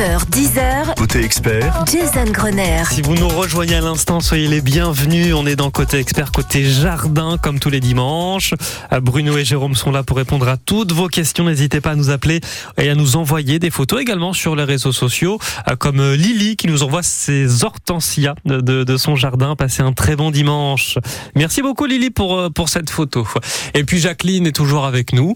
9h, 0.02 0.26
10h, 0.32 0.96
Côté 0.98 1.24
expert, 1.24 1.86
Jason 1.86 2.24
Grenier. 2.32 2.82
Si 2.90 3.04
vous 3.04 3.14
nous 3.14 3.28
rejoignez 3.28 3.76
à 3.76 3.82
l'instant, 3.82 4.20
soyez 4.20 4.48
les 4.48 4.60
bienvenus. 4.62 5.36
On 5.36 5.46
est 5.46 5.56
dans 5.56 5.70
Côté 5.70 6.00
Expert, 6.00 6.32
côté 6.32 6.64
Jardin, 6.66 7.38
comme 7.38 7.60
tous 7.60 7.70
les 7.70 7.80
dimanches. 7.80 8.56
Euh, 8.92 9.00
Bruno 9.00 9.38
et 9.38 9.46
Jérôme 9.46 9.76
sont 9.76 9.92
là 9.92 10.02
pour 10.02 10.18
répondre 10.18 10.48
à 10.48 10.58
toutes 10.58 10.92
vos 10.92 11.08
questions. 11.08 11.44
N'hésitez 11.44 11.82
pas 11.82 11.92
à 11.92 11.96
nous 11.96 12.10
appeler 12.10 12.42
et 12.80 12.90
à 12.90 12.96
nous 12.96 13.16
envoyer 13.16 13.60
des 13.60 13.70
photos 13.70 14.02
également 14.02 14.34
sur 14.34 14.56
les 14.56 14.64
réseaux 14.64 14.92
sociaux, 14.92 15.38
euh, 15.70 15.76
comme 15.76 16.00
euh, 16.00 16.16
Lily 16.16 16.56
qui 16.56 16.66
nous 16.68 16.82
envoie 16.82 17.04
ses 17.04 17.64
hortensias 17.64 18.34
de, 18.46 18.60
de- 18.60 18.84
de 18.84 18.98
son 18.98 19.16
jardin. 19.16 19.56
Passez 19.56 19.84
un 19.84 19.94
très 19.94 20.16
bon 20.16 20.32
dimanche. 20.32 20.98
Merci 21.36 21.62
beaucoup 21.62 21.86
Lily 21.86 22.10
pour, 22.10 22.52
pour 22.54 22.70
cette 22.70 22.90
photo. 22.90 23.28
Et 23.76 23.84
puis 23.84 24.00
Jacqueline 24.00 24.48
est 24.48 24.56
toujours 24.56 24.86
avec 24.86 25.14
nous 25.14 25.36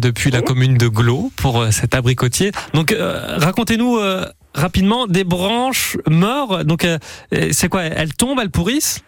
depuis 0.00 0.30
la 0.30 0.40
commune 0.40 0.76
de 0.78 0.86
Glo 0.86 1.32
pour 1.34 1.66
cet 1.72 1.96
abricotier. 1.96 2.52
Donc 2.74 2.92
euh, 2.92 3.38
racontez-nous 3.38 4.03
euh, 4.04 4.24
rapidement 4.54 5.06
des 5.06 5.24
branches 5.24 5.96
meurent. 6.08 6.64
Donc 6.64 6.84
euh, 6.84 6.98
euh, 7.34 7.48
c'est 7.52 7.68
quoi 7.68 7.82
Elles 7.82 8.14
tombent, 8.14 8.40
elles 8.40 8.50
pourrissent? 8.50 9.04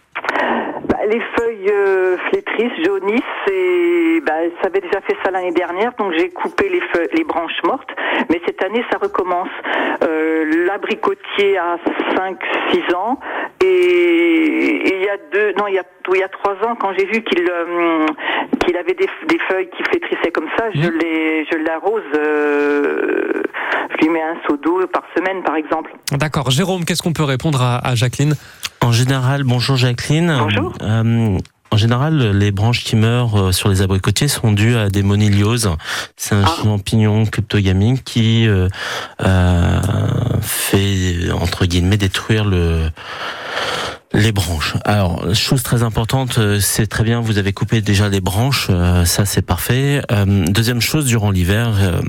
Bah, 0.89 0.99
les 1.11 1.21
feuilles 1.37 1.71
euh, 1.71 2.17
flétrissent, 2.31 2.85
jaunissent 2.85 3.23
et 3.51 4.21
bah, 4.25 4.33
ça 4.61 4.69
avait 4.69 4.81
déjà 4.81 5.01
fait 5.03 5.17
ça 5.25 5.31
l'année 5.31 5.53
dernière, 5.53 5.93
donc 5.99 6.13
j'ai 6.17 6.31
coupé 6.31 6.69
les, 6.69 6.81
feuilles, 6.93 7.09
les 7.17 7.25
branches 7.25 7.63
mortes. 7.65 7.89
Mais 8.31 8.41
cette 8.47 8.63
année, 8.63 8.85
ça 8.91 8.99
recommence. 8.99 9.49
L'abricotier 10.67 11.59
a 11.59 11.79
5-6 12.15 12.95
ans 12.95 13.19
et 13.65 14.26
il 14.87 15.03
y 15.03 15.09
a 15.09 15.17
deux, 15.33 15.53
non, 15.59 15.67
il 15.69 15.75
y 15.75 15.79
a, 15.79 15.85
oui, 16.09 16.19
il 16.19 16.21
y 16.21 16.25
a 16.25 16.29
trois 16.29 16.55
ans, 16.67 16.77
quand 16.79 16.93
j'ai 16.97 17.07
vu 17.07 17.23
qu'il 17.23 17.41
euh, 17.49 18.07
qu'il 18.65 18.77
avait 18.77 18.95
des, 18.95 19.09
des 19.29 19.39
feuilles 19.49 19.69
qui 19.77 19.83
flétrissaient 19.85 20.31
comme 20.33 20.49
ça, 20.57 20.65
je 20.75 20.89
les, 20.89 21.45
je 21.51 21.57
l'arrose. 21.65 22.03
euh, 22.15 23.43
je 23.91 24.05
lui 24.05 24.09
mets 24.11 24.23
un 24.23 24.37
seau 24.47 24.57
d'eau 24.57 24.87
par 24.89 25.03
semaine, 25.17 25.43
par 25.43 25.57
exemple. 25.57 25.93
D'accord. 26.13 26.51
Jérôme, 26.51 26.85
qu'est-ce 26.85 27.03
qu'on 27.03 27.13
peut 27.13 27.25
répondre 27.25 27.63
à, 27.63 27.79
à 27.87 27.95
Jacqueline? 27.95 28.35
En 28.83 28.93
général, 28.93 29.43
bonjour 29.45 29.77
Jacqueline. 29.77 30.37
Bonjour. 30.39 30.73
Euh, 30.83 31.39
en 31.73 31.77
général, 31.77 32.37
les 32.37 32.53
branches 32.53 32.85
qui 32.85 32.97
meurent 32.97 33.49
euh, 33.49 33.53
sur 33.53 33.69
les 33.69 33.83
abricotiers 33.83 34.29
sont 34.29 34.53
dues 34.53 34.77
à 34.77 34.89
des 34.89 35.03
monilioses. 35.03 35.71
C'est 36.17 36.35
un 36.35 36.47
champignon 36.47 37.25
cryptogamique 37.27 38.05
qui 38.05 38.47
euh, 38.47 38.69
euh, 39.25 39.81
fait, 40.43 41.31
entre 41.33 41.65
guillemets, 41.67 41.97
détruire 41.97 42.45
le 42.45 42.89
les 44.17 44.33
branches. 44.33 44.75
Alors, 44.85 45.35
chose 45.35 45.63
très 45.63 45.83
importante, 45.83 46.39
euh, 46.39 46.59
c'est 46.59 46.87
très 46.87 47.05
bien, 47.05 47.21
vous 47.21 47.39
avez 47.39 47.53
coupé 47.53 47.81
déjà 47.81 48.09
les 48.09 48.21
branches, 48.21 48.69
euh, 48.71 49.05
ça 49.05 49.27
c'est 49.27 49.43
parfait. 49.43 50.03
Euh, 50.11 50.45
deuxième 50.47 50.81
chose, 50.81 51.05
durant 51.05 51.31
l'hiver, 51.31 52.01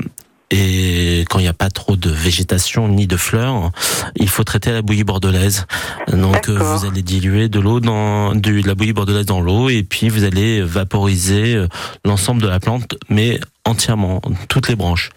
et 0.49 1.25
quand 1.29 1.39
il 1.39 1.41
n'y 1.41 1.49
a 1.49 1.53
pas 1.53 1.69
trop 1.69 1.97
de 1.97 2.09
végétation 2.09 2.87
ni 2.87 3.05
de 3.05 3.17
fleurs, 3.17 3.71
il 4.15 4.29
faut 4.29 4.45
traiter 4.45 4.71
la 4.71 4.81
bouillie 4.81 5.03
bordelaise. 5.03 5.65
Donc 6.07 6.47
vous 6.49 6.85
allez 6.85 7.01
diluer 7.01 7.49
de 7.49 7.59
l'eau 7.59 7.81
dans 7.81 8.33
de 8.33 8.65
la 8.65 8.73
bouillie 8.73 8.93
bordelaise 8.93 9.25
dans 9.25 9.41
l'eau 9.41 9.67
et 9.67 9.83
puis 9.83 10.07
vous 10.07 10.23
allez 10.23 10.61
vaporiser 10.61 11.61
l'ensemble 12.05 12.41
de 12.41 12.47
la 12.47 12.61
plante, 12.61 12.95
mais 13.09 13.41
entièrement, 13.67 14.21
toutes 14.47 14.69
les 14.69 14.75
branches. 14.75 15.09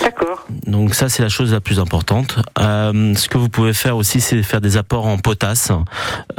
D'accord. 0.00 0.46
Donc 0.66 0.94
ça 0.94 1.08
c'est 1.08 1.22
la 1.22 1.28
chose 1.28 1.52
la 1.52 1.60
plus 1.60 1.80
importante. 1.80 2.36
Euh, 2.58 3.14
ce 3.14 3.28
que 3.28 3.36
vous 3.36 3.48
pouvez 3.48 3.74
faire 3.74 3.96
aussi, 3.96 4.20
c'est 4.20 4.42
faire 4.42 4.60
des 4.60 4.76
apports 4.76 5.06
en 5.06 5.18
potasse 5.18 5.72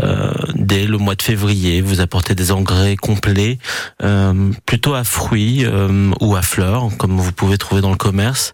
euh, 0.01 0.31
dès 0.55 0.85
le 0.85 0.97
mois 0.97 1.15
de 1.15 1.21
février. 1.21 1.81
Vous 1.81 2.01
apportez 2.01 2.35
des 2.35 2.51
engrais 2.51 2.95
complets, 2.95 3.57
euh, 4.03 4.51
plutôt 4.65 4.93
à 4.93 5.03
fruits 5.03 5.65
euh, 5.65 6.11
ou 6.21 6.35
à 6.35 6.41
fleurs, 6.41 6.89
comme 6.97 7.17
vous 7.17 7.31
pouvez 7.31 7.57
trouver 7.57 7.81
dans 7.81 7.91
le 7.91 7.97
commerce. 7.97 8.53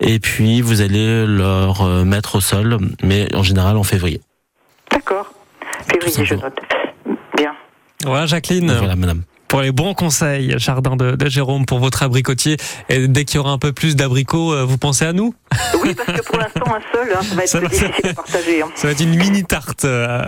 Et 0.00 0.18
puis 0.20 0.60
vous 0.60 0.80
allez 0.80 1.26
leur 1.26 1.82
euh, 1.82 2.04
mettre 2.04 2.36
au 2.36 2.40
sol, 2.40 2.78
mais 3.02 3.34
en 3.34 3.42
général 3.42 3.76
en 3.76 3.84
février. 3.84 4.20
D'accord. 4.90 5.32
Février, 5.90 6.24
je 6.24 6.34
note. 6.36 6.58
Bien. 7.36 7.52
Voilà, 8.04 8.26
Jacqueline. 8.26 8.72
Voilà, 8.72 8.94
madame. 8.96 9.22
Pour 9.52 9.60
les 9.60 9.70
bons 9.70 9.92
conseils, 9.92 10.54
jardin 10.56 10.96
de, 10.96 11.14
de 11.14 11.28
Jérôme, 11.28 11.66
pour 11.66 11.78
votre 11.78 12.02
abricotier. 12.02 12.56
Et 12.88 13.06
dès 13.06 13.26
qu'il 13.26 13.36
y 13.36 13.38
aura 13.38 13.50
un 13.50 13.58
peu 13.58 13.72
plus 13.74 13.96
d'abricots, 13.96 14.54
euh, 14.54 14.64
vous 14.64 14.78
pensez 14.78 15.04
à 15.04 15.12
nous? 15.12 15.34
Oui, 15.82 15.94
parce 15.94 16.18
que 16.18 16.24
pour 16.24 16.38
l'instant, 16.38 16.64
un 16.74 16.80
seul, 16.90 17.12
hein, 17.14 17.20
ça 17.22 17.34
va 17.34 17.42
être 17.42 17.48
Ça 17.50 17.58
plus 17.58 17.66
va- 17.68 17.86
difficile 17.88 18.08
à 18.08 18.14
partager. 18.14 18.62
hein. 18.62 18.68
Ça 18.76 18.86
va 18.86 18.92
être 18.94 19.02
une 19.02 19.14
mini 19.14 19.44
tarte 19.44 19.84
euh, 19.84 20.22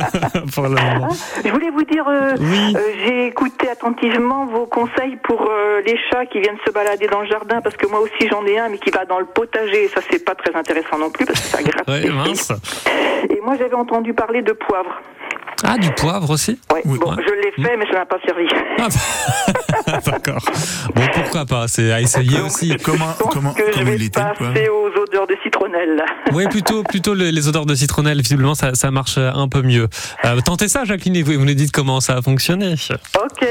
pour 0.54 0.62
le 0.62 0.70
moment. 0.70 1.10
Je 1.44 1.50
voulais 1.50 1.68
vous 1.70 1.84
dire, 1.84 2.04
euh, 2.08 2.34
Oui. 2.40 2.74
euh, 2.74 2.80
j'ai 3.06 3.26
écouté 3.26 3.68
attentivement 3.68 4.46
vos 4.46 4.64
conseils 4.64 5.18
pour 5.24 5.46
les 5.84 5.98
chats 6.10 6.24
qui 6.24 6.40
viennent 6.40 6.56
se 6.66 6.72
balader 6.72 7.06
dans 7.06 7.20
le 7.20 7.28
jardin, 7.28 7.60
parce 7.60 7.76
que 7.76 7.86
moi 7.86 8.00
aussi 8.00 8.28
j'en 8.30 8.46
ai 8.46 8.58
un, 8.58 8.70
mais 8.70 8.78
qui 8.78 8.88
va 8.88 9.04
dans 9.04 9.18
le 9.20 9.26
potager. 9.26 9.88
Ça, 9.94 10.00
c'est 10.10 10.24
pas 10.24 10.34
très 10.34 10.56
intéressant 10.56 10.96
non 10.98 11.10
plus, 11.10 11.26
parce 11.26 11.38
que 11.38 11.46
ça 11.48 11.62
gratte. 11.62 11.86
Ouais, 11.86 12.08
mince. 12.08 12.50
Et 13.28 13.40
moi, 13.44 13.56
j'avais 13.58 13.74
entendu 13.74 14.14
parler 14.14 14.40
de 14.40 14.52
poivre. 14.52 15.02
Ah, 15.64 15.76
du 15.78 15.90
poivre 15.92 16.30
aussi 16.30 16.58
Ouais. 16.72 16.82
Bon, 16.84 17.12
je 17.16 17.34
l'ai 17.34 17.52
fait, 17.64 17.76
mais 17.76 17.86
ça 17.86 17.98
n'a 18.00 18.06
pas 18.06 18.16
servi. 18.24 18.46
D'accord. 20.06 20.42
Bon, 20.94 21.02
pourquoi 21.12 21.44
pas 21.44 21.68
C'est 21.68 21.92
à 21.92 22.00
essayer 22.00 22.40
aussi. 22.40 22.74
Comment, 22.82 23.12
comment, 23.30 23.52
que 23.52 23.62
je 23.76 23.82
vais 23.82 24.08
passer 24.08 24.68
aux 24.68 24.88
odeurs 25.00 25.26
de 25.26 25.36
citronnelle. 25.42 26.02
Oui, 26.32 26.46
plutôt, 26.48 26.82
plutôt 26.82 27.14
le- 27.14 27.30
les 27.30 27.48
odeurs 27.48 27.66
de 27.66 27.74
citronnelle. 27.74 28.20
Visiblement, 28.20 28.54
ça, 28.54 28.74
ça 28.74 28.90
marche 28.90 29.18
un 29.18 29.48
peu 29.48 29.62
mieux. 29.62 29.88
Euh, 30.24 30.40
tentez 30.44 30.68
ça, 30.68 30.84
Jacqueline, 30.84 31.16
et 31.16 31.22
vous, 31.22 31.32
vous 31.32 31.44
nous 31.44 31.54
dites 31.54 31.72
comment 31.72 32.00
ça 32.00 32.16
a 32.16 32.22
fonctionné. 32.22 32.74
Ok. 33.16 33.46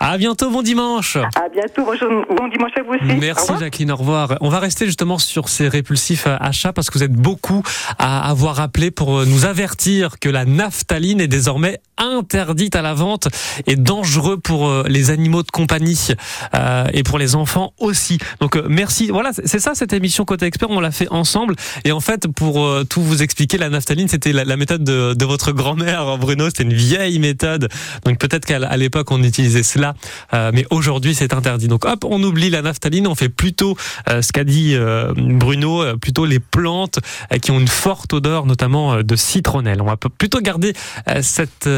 À 0.00 0.18
bientôt, 0.18 0.50
bon 0.50 0.62
dimanche. 0.62 1.16
À 1.16 1.48
bientôt. 1.52 1.84
Bon 1.84 2.48
dimanche 2.48 2.72
à 2.76 2.82
vous 2.82 2.94
aussi. 2.94 3.12
Au 3.12 3.20
Merci. 3.20 3.52
Jacqueline, 3.58 3.92
au 3.92 3.96
revoir. 3.96 4.36
On 4.40 4.48
va 4.48 4.58
rester 4.58 4.86
justement 4.86 5.18
sur 5.18 5.48
ces 5.48 5.68
répulsifs 5.68 6.26
achats 6.26 6.72
parce 6.72 6.90
que 6.90 6.98
vous 6.98 7.04
êtes 7.04 7.12
beaucoup 7.12 7.62
à 7.98 8.28
avoir 8.28 8.60
appelé 8.60 8.90
pour 8.90 9.18
euh, 9.18 9.24
nous 9.26 9.44
avertir 9.44 10.18
que 10.18 10.28
la 10.28 10.44
naphtaline 10.44 11.20
est 11.20 11.28
désormais 11.28 11.80
interdite 11.96 12.74
à 12.76 12.82
la 12.82 12.94
vente 12.94 13.28
et 13.66 13.76
dangereux 13.76 14.38
pour 14.38 14.68
euh, 14.68 14.84
les 14.88 15.10
animaux 15.10 15.42
de 15.42 15.50
compagnie 15.50 16.08
euh, 16.54 16.86
et 16.92 17.02
pour 17.02 17.18
les 17.18 17.34
enfants 17.36 17.72
aussi. 17.78 18.18
Donc 18.40 18.56
euh, 18.56 18.66
merci. 18.68 19.08
Voilà, 19.10 19.30
c'est 19.32 19.60
ça 19.60 19.74
cette 19.74 19.92
émission 19.92 20.24
Côté 20.24 20.46
Expert, 20.46 20.70
on 20.70 20.80
l'a 20.80 20.90
fait 20.90 21.08
ensemble 21.10 21.54
et 21.84 21.92
en 21.92 22.00
fait 22.00 22.26
pour 22.28 22.64
euh, 22.64 22.84
tout 22.84 23.02
vous 23.02 23.22
expliquer, 23.22 23.58
la 23.58 23.68
naphtaline 23.68 24.08
c'était 24.08 24.32
la, 24.32 24.44
la 24.44 24.56
méthode 24.56 24.82
de, 24.82 25.14
de 25.14 25.24
votre 25.24 25.52
grand-mère 25.52 26.18
Bruno, 26.18 26.46
c'était 26.46 26.64
une 26.64 26.72
vieille 26.72 27.18
méthode. 27.18 27.68
Donc 28.04 28.18
peut-être 28.18 28.44
qu'à 28.44 28.76
l'époque 28.76 29.10
on 29.10 29.22
utilisait 29.22 29.62
cela, 29.62 29.83
euh, 30.32 30.50
mais 30.54 30.64
aujourd'hui 30.70 31.14
c'est 31.14 31.34
interdit. 31.34 31.68
Donc 31.68 31.84
hop, 31.84 32.04
on 32.08 32.22
oublie 32.22 32.48
la 32.48 32.62
naphtaline, 32.62 33.06
on 33.06 33.14
fait 33.14 33.28
plutôt 33.28 33.76
euh, 34.08 34.22
ce 34.22 34.32
qu'a 34.32 34.44
dit 34.44 34.74
euh, 34.74 35.12
Bruno, 35.16 35.82
euh, 35.82 35.96
plutôt 35.96 36.24
les 36.24 36.40
plantes 36.40 36.98
euh, 37.32 37.38
qui 37.38 37.50
ont 37.50 37.60
une 37.60 37.68
forte 37.68 38.12
odeur, 38.14 38.46
notamment 38.46 38.94
euh, 38.94 39.02
de 39.02 39.16
citronnelle. 39.16 39.82
On 39.82 39.86
va 39.86 39.96
plutôt 39.96 40.40
garder 40.40 40.72
cette 41.20 41.68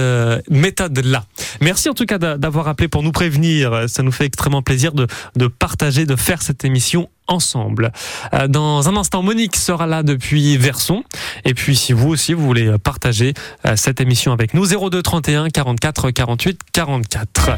méthode-là. 0.51 1.25
Merci 1.61 1.89
en 1.89 1.95
tout 1.95 2.07
cas 2.07 2.19
d'a- 2.19 2.37
d'avoir 2.39 2.69
appelé 2.69 2.89
pour 2.89 3.03
nous 3.03 3.13
prévenir. 3.13 3.85
Ça 3.89 4.03
nous 4.03 4.13
fait 4.13 4.27
extrêmement 4.27 4.63
plaisir 4.63 4.93
de, 4.93 5.07
de 5.37 5.47
partager, 5.47 6.07
de 6.07 6.17
faire 6.17 6.43
cette 6.43 6.65
émission 6.65 7.09
ensemble. 7.29 7.93
Euh, 8.35 8.49
Dans 8.49 8.89
un 8.89 8.97
instant, 8.97 9.23
Monique 9.23 9.57
sera 9.57 9.87
là 9.87 10.03
depuis 10.03 10.57
Verson. 10.57 11.05
Et 11.45 11.55
puis, 11.55 11.77
si 11.77 11.93
vous 11.93 12.09
aussi, 12.09 12.33
vous 12.33 12.45
voulez 12.45 12.79
partager 12.79 13.35
euh, 13.67 13.77
cette 13.77 14.01
émission 14.01 14.33
avec 14.33 14.55
nous, 14.55 14.67
02 14.67 15.03
31 15.03 15.49
44 15.51 16.11
48 16.11 16.61
44. 16.73 17.51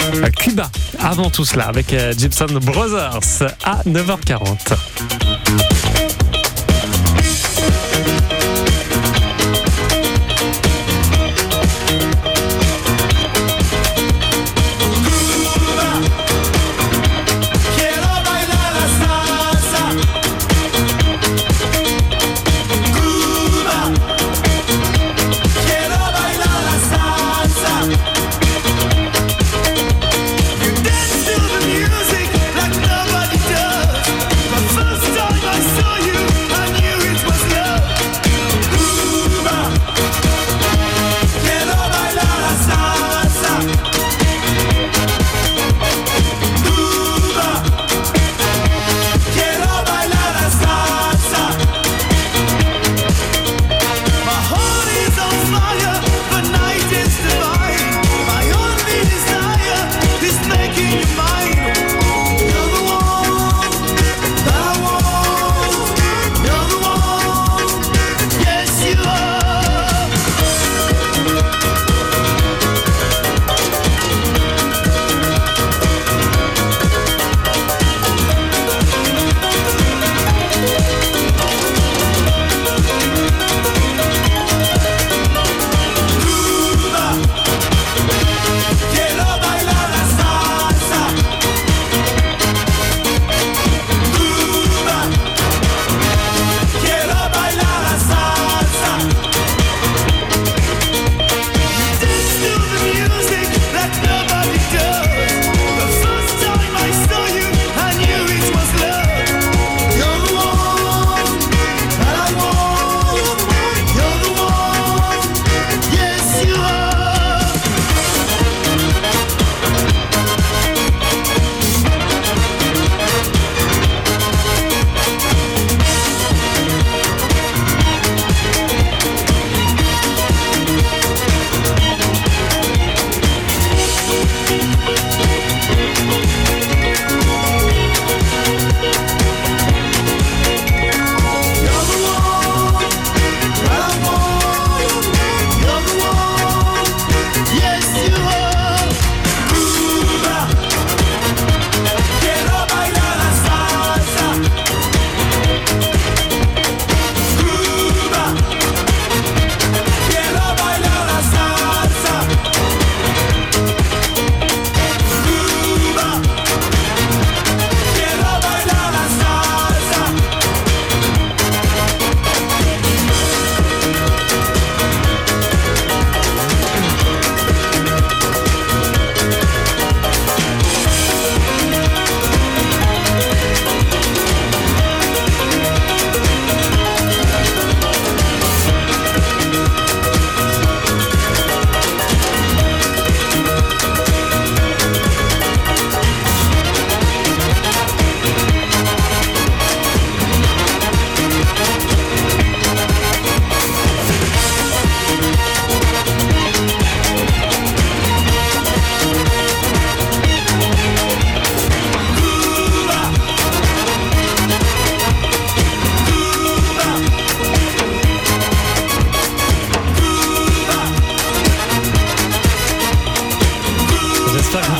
Euh, 0.00 0.30
Cuba, 0.30 0.70
avant 0.98 1.30
tout 1.30 1.44
cela, 1.44 1.66
avec 1.66 1.92
euh, 1.92 2.12
Gibson 2.16 2.46
Brothers 2.62 3.18
à 3.64 3.82
9h40. 3.84 4.74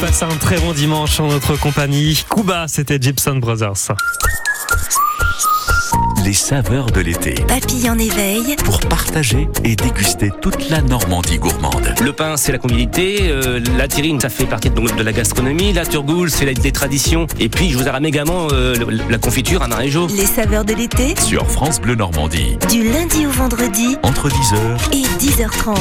Passez 0.01 0.25
un 0.25 0.37
très 0.37 0.59
bon 0.59 0.73
dimanche 0.73 1.19
en 1.21 1.29
notre 1.29 1.57
compagnie. 1.59 2.25
Cuba, 2.35 2.67
c'était 2.69 2.99
Gibson 3.01 3.37
Brothers. 3.37 3.93
Les 6.25 6.33
saveurs 6.33 6.87
de 6.87 7.01
l'été. 7.01 7.35
Papille 7.49 7.89
en 7.91 7.99
éveil. 7.99 8.57
Pour 8.65 8.81
partager 8.81 9.49
et 9.63 9.77
déguster 9.77 10.31
toute 10.41 10.71
la 10.71 10.81
Normandie 10.83 11.39
gourmande. 11.39 11.95
Le 12.03 12.13
pain, 12.13 12.37
c'est 12.37 12.53
la 12.53 12.59
convivialité. 12.59 13.19
euh, 13.23 13.61
la 13.79 13.89
terrine, 13.89 14.21
ça 14.21 14.29
fait 14.29 14.47
partie 14.47 14.71
donc, 14.71 14.95
de 14.97 15.03
la 15.03 15.13
gastronomie. 15.13 15.73
La 15.73 15.85
turgoule, 15.87 16.31
c'est 16.31 16.45
la- 16.47 16.55
des 16.55 16.73
traditions. 16.73 17.27
Et 17.39 17.49
puis, 17.49 17.71
je 17.71 17.79
vous 17.79 17.87
ai 17.87 17.91
ramené 17.91 18.09
également 18.09 18.49
euh, 18.53 18.75
le- 18.77 19.01
la 19.11 19.19
confiture 19.19 19.63
à 19.63 19.69
Maréjo. 19.69 20.07
Les 20.09 20.27
saveurs 20.27 20.65
de 20.65 20.75
l'été. 20.75 21.15
Sur 21.21 21.47
France 21.51 21.81
Bleu 21.81 21.95
Normandie. 21.95 22.57
Du 22.71 22.91
lundi 22.91 23.27
au 23.27 23.31
vendredi. 23.31 23.97
Entre 24.03 24.29
10h 24.29 24.93
Et 24.93 25.03
10h30. 25.19 25.75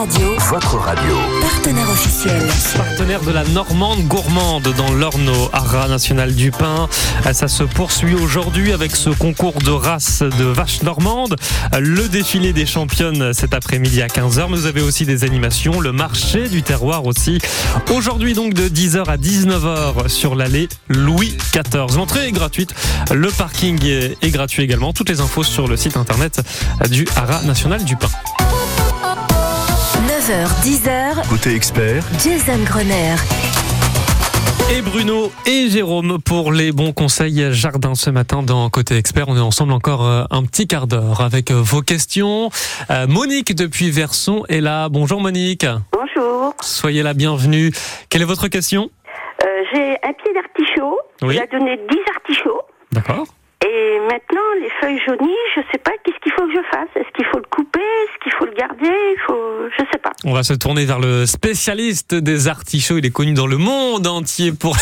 Votre 0.00 0.14
radio. 0.14 0.34
Votre 0.48 0.76
radio. 0.78 1.14
Partenaire 1.42 1.90
officiel. 1.90 2.42
Partenaire 2.74 3.20
de 3.20 3.32
la 3.32 3.44
Normande 3.44 4.00
gourmande 4.08 4.72
dans 4.78 4.90
l'Orno, 4.92 5.50
Ara 5.52 5.88
national 5.88 6.34
du 6.34 6.50
pain. 6.50 6.88
Euh, 7.26 7.34
Ça 7.34 7.48
se 7.48 7.64
poursuit 7.64 8.14
aujourd'hui 8.14 8.72
avec 8.72 8.96
ce 8.96 9.10
concours 9.10 9.58
de 9.60 9.70
race 9.70 10.22
de 10.22 10.44
vaches 10.44 10.82
normandes. 10.84 11.36
Euh, 11.74 11.80
Le 11.80 12.08
défilé 12.08 12.54
des 12.54 12.64
championnes 12.64 13.34
cet 13.34 13.52
après-midi 13.52 14.00
à 14.00 14.06
15h. 14.06 14.46
Mais 14.48 14.56
vous 14.56 14.64
avez 14.64 14.80
aussi 14.80 15.04
des 15.04 15.22
animations, 15.24 15.80
le 15.80 15.92
marché 15.92 16.48
du 16.48 16.62
terroir 16.62 17.04
aussi. 17.04 17.38
Aujourd'hui 17.94 18.32
donc 18.32 18.54
de 18.54 18.70
10h 18.70 19.04
à 19.04 19.18
19h 19.18 20.08
sur 20.08 20.34
l'allée 20.34 20.70
Louis 20.88 21.36
XIV. 21.52 21.94
L'entrée 21.94 22.28
est 22.28 22.32
gratuite. 22.32 22.74
Le 23.12 23.28
parking 23.28 23.78
est 23.84 24.16
est 24.22 24.30
gratuit 24.30 24.62
également. 24.62 24.94
Toutes 24.94 25.10
les 25.10 25.20
infos 25.20 25.44
sur 25.44 25.68
le 25.68 25.76
site 25.76 25.98
internet 25.98 26.40
du 26.88 27.06
Ara 27.16 27.42
national 27.42 27.84
du 27.84 27.96
pain. 27.96 28.08
9h, 30.30 30.62
10h. 30.62 31.28
Côté 31.28 31.56
expert, 31.56 32.04
Jason 32.22 32.62
Grenier. 32.64 33.16
Et 34.72 34.80
Bruno 34.80 35.32
et 35.44 35.68
Jérôme 35.68 36.18
pour 36.22 36.52
les 36.52 36.70
bons 36.70 36.92
conseils 36.92 37.52
jardin 37.52 37.96
ce 37.96 38.10
matin 38.10 38.44
dans 38.44 38.70
Côté 38.70 38.96
Expert. 38.96 39.28
On 39.28 39.36
est 39.36 39.40
ensemble 39.40 39.72
encore 39.72 40.06
euh, 40.06 40.22
un 40.30 40.44
petit 40.44 40.68
quart 40.68 40.86
d'heure 40.86 41.20
avec 41.20 41.50
euh, 41.50 41.60
vos 41.60 41.82
questions. 41.82 42.48
Euh, 42.90 43.08
Monique 43.08 43.56
depuis 43.56 43.90
Verson 43.90 44.44
est 44.48 44.60
là. 44.60 44.88
Bonjour 44.88 45.20
Monique. 45.20 45.66
Bonjour. 45.90 46.54
Soyez 46.60 47.02
la 47.02 47.12
bienvenue. 47.14 47.72
Quelle 48.08 48.22
est 48.22 48.26
votre 48.26 48.46
question? 48.46 48.88
Euh, 49.42 49.46
J'ai 49.74 49.94
un 49.94 50.12
pied 50.12 50.32
d'artichaut. 50.32 50.98
Oui. 51.22 51.34
Il 51.34 51.40
a 51.40 51.46
donné 51.48 51.76
10 51.76 51.98
artichauts. 52.14 52.62
D'accord. 52.92 53.26
Et 53.66 53.98
maintenant, 54.08 54.46
les 54.62 54.70
feuilles 54.80 55.00
jaunies, 55.04 55.36
je 55.56 55.60
sais 55.72 55.78
pas 55.78 55.92
qu'il 56.30 56.44
faut 56.44 56.48
que 56.48 56.54
je 56.54 56.68
fasse. 56.70 56.88
Est-ce 56.96 57.12
qu'il 57.14 57.24
faut 57.26 57.38
le 57.38 57.48
couper? 57.50 57.80
Est-ce 57.80 58.22
qu'il 58.22 58.32
faut 58.38 58.46
le 58.46 58.52
garder? 58.52 58.86
Il 58.86 59.20
faut, 59.26 59.68
je 59.78 59.84
sais 59.92 59.98
pas. 59.98 60.12
On 60.24 60.32
va 60.32 60.42
se 60.42 60.54
tourner 60.54 60.84
vers 60.84 61.00
le 61.00 61.26
spécialiste 61.26 62.14
des 62.14 62.48
artichauts. 62.48 62.98
Il 62.98 63.06
est 63.06 63.10
connu 63.10 63.32
dans 63.32 63.46
le 63.46 63.56
monde 63.56 64.06
entier 64.06 64.52
pour, 64.52 64.76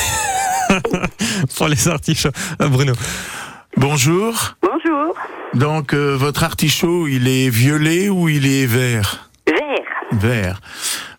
pour 1.56 1.68
les 1.68 1.88
artichauts. 1.88 2.30
Euh, 2.60 2.68
Bruno. 2.68 2.92
Bonjour. 3.76 4.56
Bonjour. 4.62 5.14
Donc, 5.54 5.94
euh, 5.94 6.14
votre 6.16 6.44
artichaut, 6.44 7.06
il 7.06 7.28
est 7.28 7.48
violet 7.48 8.08
ou 8.08 8.28
il 8.28 8.46
est 8.46 8.66
vert? 8.66 9.30
Vert. 9.46 10.20
Vert. 10.20 10.60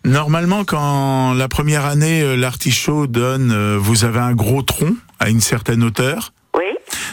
Normalement, 0.04 0.64
quand 0.64 1.34
la 1.34 1.48
première 1.48 1.84
année, 1.84 2.22
euh, 2.22 2.36
l'artichaut 2.36 3.06
donne, 3.06 3.52
euh, 3.52 3.76
vous 3.78 4.04
avez 4.04 4.20
un 4.20 4.34
gros 4.34 4.62
tronc 4.62 4.94
à 5.18 5.30
une 5.30 5.40
certaine 5.40 5.82
hauteur. 5.82 6.32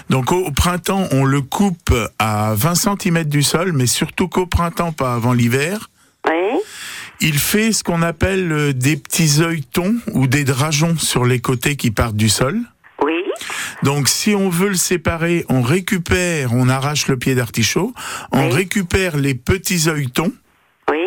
Donc 0.10 0.32
au, 0.32 0.52
printemps, 0.52 1.08
on 1.12 1.26
le 1.26 1.41
coupe 1.41 1.93
à 2.20 2.54
20 2.56 2.76
cm 2.76 3.24
du 3.26 3.43
sol, 3.43 3.74
mais 3.74 3.88
surtout 3.88 4.28
qu'au 4.28 4.46
printemps, 4.46 4.91
pas 4.93 5.13
avant 5.13 5.34
l'hiver. 5.34 5.89
Oui. 6.28 6.34
Il 7.20 7.38
fait 7.39 7.72
ce 7.72 7.84
qu'on 7.84 8.02
appelle 8.02 8.52
euh, 8.52 8.74
des 8.74 8.96
petits 8.96 9.41
œilletons 9.41 9.96
ou 10.13 10.28
des 10.28 10.43
drageons 10.43 10.98
sur 10.98 11.26
les 11.26 11.39
côtés 11.39 11.76
qui 11.76 11.91
partent 11.91 12.15
du 12.15 12.30
sol. 12.30 12.60
Oui. 13.04 13.13
Donc 13.84 14.08
si 14.08 14.34
on 14.36 14.50
veut 14.50 14.70
le 14.70 14.76
séparer, 14.76 15.46
on 15.50 15.62
récupère, 15.62 16.54
on 16.54 16.70
arrache 16.70 17.08
le 17.08 17.17
pied 17.17 17.36
d'artichaut, 17.36 17.93
on 18.32 18.48
Oui. 18.48 18.54
récupère 18.54 19.17
les 19.17 19.34
petits 19.36 19.89
œilletons 19.89 20.32
Oui. 20.91 20.98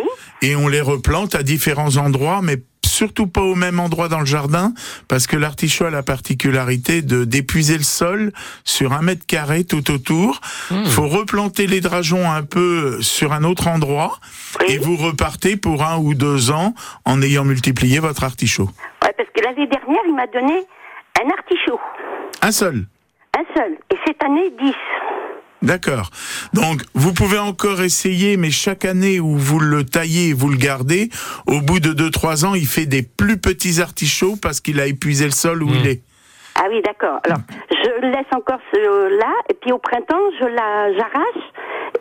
et 0.43 0.57
on 0.57 0.69
les 0.69 0.81
replante 0.81 1.35
à 1.35 1.43
différents 1.43 1.97
endroits, 1.97 2.41
mais 2.43 2.61
surtout 3.01 3.27
pas 3.27 3.41
au 3.41 3.55
même 3.55 3.81
endroit 3.81 4.09
dans 4.09 4.21
le 4.21 4.27
jardin, 4.27 4.75
parce 5.09 5.27
que 5.27 5.35
l'artichaut 5.35 5.87
a 5.87 5.91
la 5.91 6.03
particularité 6.03 7.01
de 7.01 7.25
d'épuiser 7.25 7.79
le 7.79 7.83
sol 7.83 8.31
sur 8.63 8.93
un 8.93 9.01
mètre 9.01 9.25
carré 9.27 9.65
tout 9.65 9.91
autour. 9.91 10.43
Hmm. 10.71 10.85
faut 10.85 11.09
replanter 11.09 11.67
les 11.67 11.81
drageons 11.81 12.31
un 12.31 12.43
peu 12.43 13.01
sur 13.01 13.33
un 13.33 13.43
autre 13.45 13.69
endroit, 13.69 14.19
et 14.69 14.77
vous 14.77 14.97
repartez 14.97 15.57
pour 15.57 15.83
un 15.83 15.97
ou 15.97 16.13
deux 16.13 16.51
ans 16.51 16.75
en 17.07 17.23
ayant 17.23 17.45
multiplié 17.45 18.01
votre 18.01 18.23
artichaut. 18.23 18.69
Ouais, 19.03 19.15
parce 19.17 19.31
que 19.35 19.41
l'année 19.45 19.67
dernière, 19.67 20.05
il 20.07 20.15
m'a 20.15 20.27
donné 20.27 20.61
un 21.25 21.31
artichaut. 21.31 21.81
Un 22.43 22.53
seul. 22.53 22.85
Un 23.35 23.45
seul. 23.57 23.79
Et 23.91 23.97
cette 24.07 24.23
année, 24.23 24.53
10. 24.61 24.75
D'accord. 25.63 26.11
Donc, 26.55 26.83
vous 26.95 27.13
pouvez 27.13 27.39
encore 27.39 27.83
essayer, 27.83 28.37
mais 28.37 28.51
chaque 28.51 28.85
année 28.85 29.21
où 29.21 29.37
vous 29.37 29.61
le 29.61 29.85
taillez 29.85 30.29
et 30.29 30.33
vous 30.33 30.49
le 30.49 30.57
gardez, 30.57 31.11
au 31.47 31.61
bout 31.61 31.81
de 31.81 31.93
2-3 31.93 32.47
ans, 32.47 32.55
il 32.55 32.67
fait 32.67 32.87
des 32.87 33.03
plus 33.03 33.39
petits 33.39 33.81
artichauts 33.81 34.37
parce 34.41 34.61
qu'il 34.61 34.81
a 34.81 34.87
épuisé 34.87 35.27
le 35.27 35.33
sol 35.33 35.63
où 35.63 35.69
il 35.69 35.87
est. 35.87 36.03
Ah 36.55 36.65
oui, 36.71 36.81
d'accord. 36.85 37.21
Alors, 37.25 37.39
je 37.71 38.07
laisse 38.07 38.27
encore 38.33 38.61
ceux-là, 38.73 39.33
et 39.51 39.55
puis 39.55 39.73
au 39.73 39.79
printemps, 39.79 40.31
je 40.41 40.47
la, 40.47 40.93
j'arrache, 40.97 41.45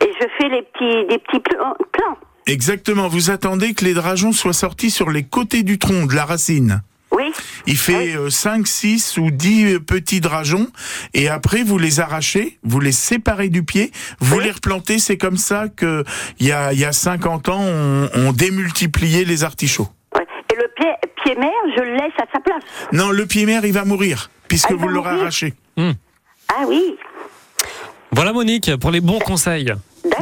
et 0.00 0.10
je 0.20 0.26
fais 0.38 0.48
les 0.48 0.62
petits, 0.62 1.06
des 1.08 1.18
petits 1.18 1.40
plans. 1.40 1.74
plans. 1.92 2.16
Exactement. 2.46 3.08
Vous 3.08 3.30
attendez 3.30 3.74
que 3.74 3.84
les 3.84 3.94
drageons 3.94 4.32
soient 4.32 4.52
sortis 4.52 4.90
sur 4.90 5.10
les 5.10 5.22
côtés 5.22 5.62
du 5.62 5.78
tronc, 5.78 6.06
de 6.06 6.14
la 6.14 6.24
racine. 6.24 6.82
Oui. 7.12 7.32
Il 7.66 7.76
fait 7.76 8.16
5, 8.30 8.66
6 8.66 9.18
ou 9.18 9.30
10 9.30 9.80
petits 9.80 10.20
drageons 10.20 10.68
et 11.12 11.28
après 11.28 11.62
vous 11.62 11.76
les 11.78 11.98
arrachez, 12.00 12.58
vous 12.62 12.78
les 12.80 12.92
séparez 12.92 13.48
du 13.48 13.62
pied, 13.64 13.90
vous 14.20 14.38
les 14.38 14.50
replantez. 14.52 14.98
C'est 14.98 15.18
comme 15.18 15.36
ça 15.36 15.68
que 15.68 16.04
il 16.38 16.46
y 16.46 16.52
a, 16.52 16.72
il 16.72 16.78
y 16.78 16.84
a 16.84 16.92
50 16.92 17.48
ans 17.48 17.60
on, 17.60 18.08
on 18.14 18.32
démultipliait 18.32 19.24
les 19.24 19.42
artichauts. 19.44 19.88
Ouais. 20.14 20.26
Et 20.52 20.56
le 20.56 20.68
pied, 20.76 20.92
pied 21.24 21.34
mère, 21.36 21.50
je 21.76 21.82
le 21.82 21.94
laisse 21.94 22.12
à 22.18 22.26
sa 22.32 22.40
place. 22.40 22.62
Non, 22.92 23.10
le 23.10 23.26
pied 23.26 23.44
mère 23.44 23.64
il 23.64 23.72
va 23.72 23.84
mourir 23.84 24.30
puisque 24.48 24.70
Ah, 24.70 24.76
vous 24.78 24.88
l'aurez 24.88 25.10
arraché. 25.20 25.54
Ah 25.78 26.64
oui. 26.66 26.96
Voilà 28.12 28.32
Monique 28.32 28.76
pour 28.76 28.90
les 28.90 29.00
bons 29.00 29.18
conseils 29.20 29.64
de 29.64 29.74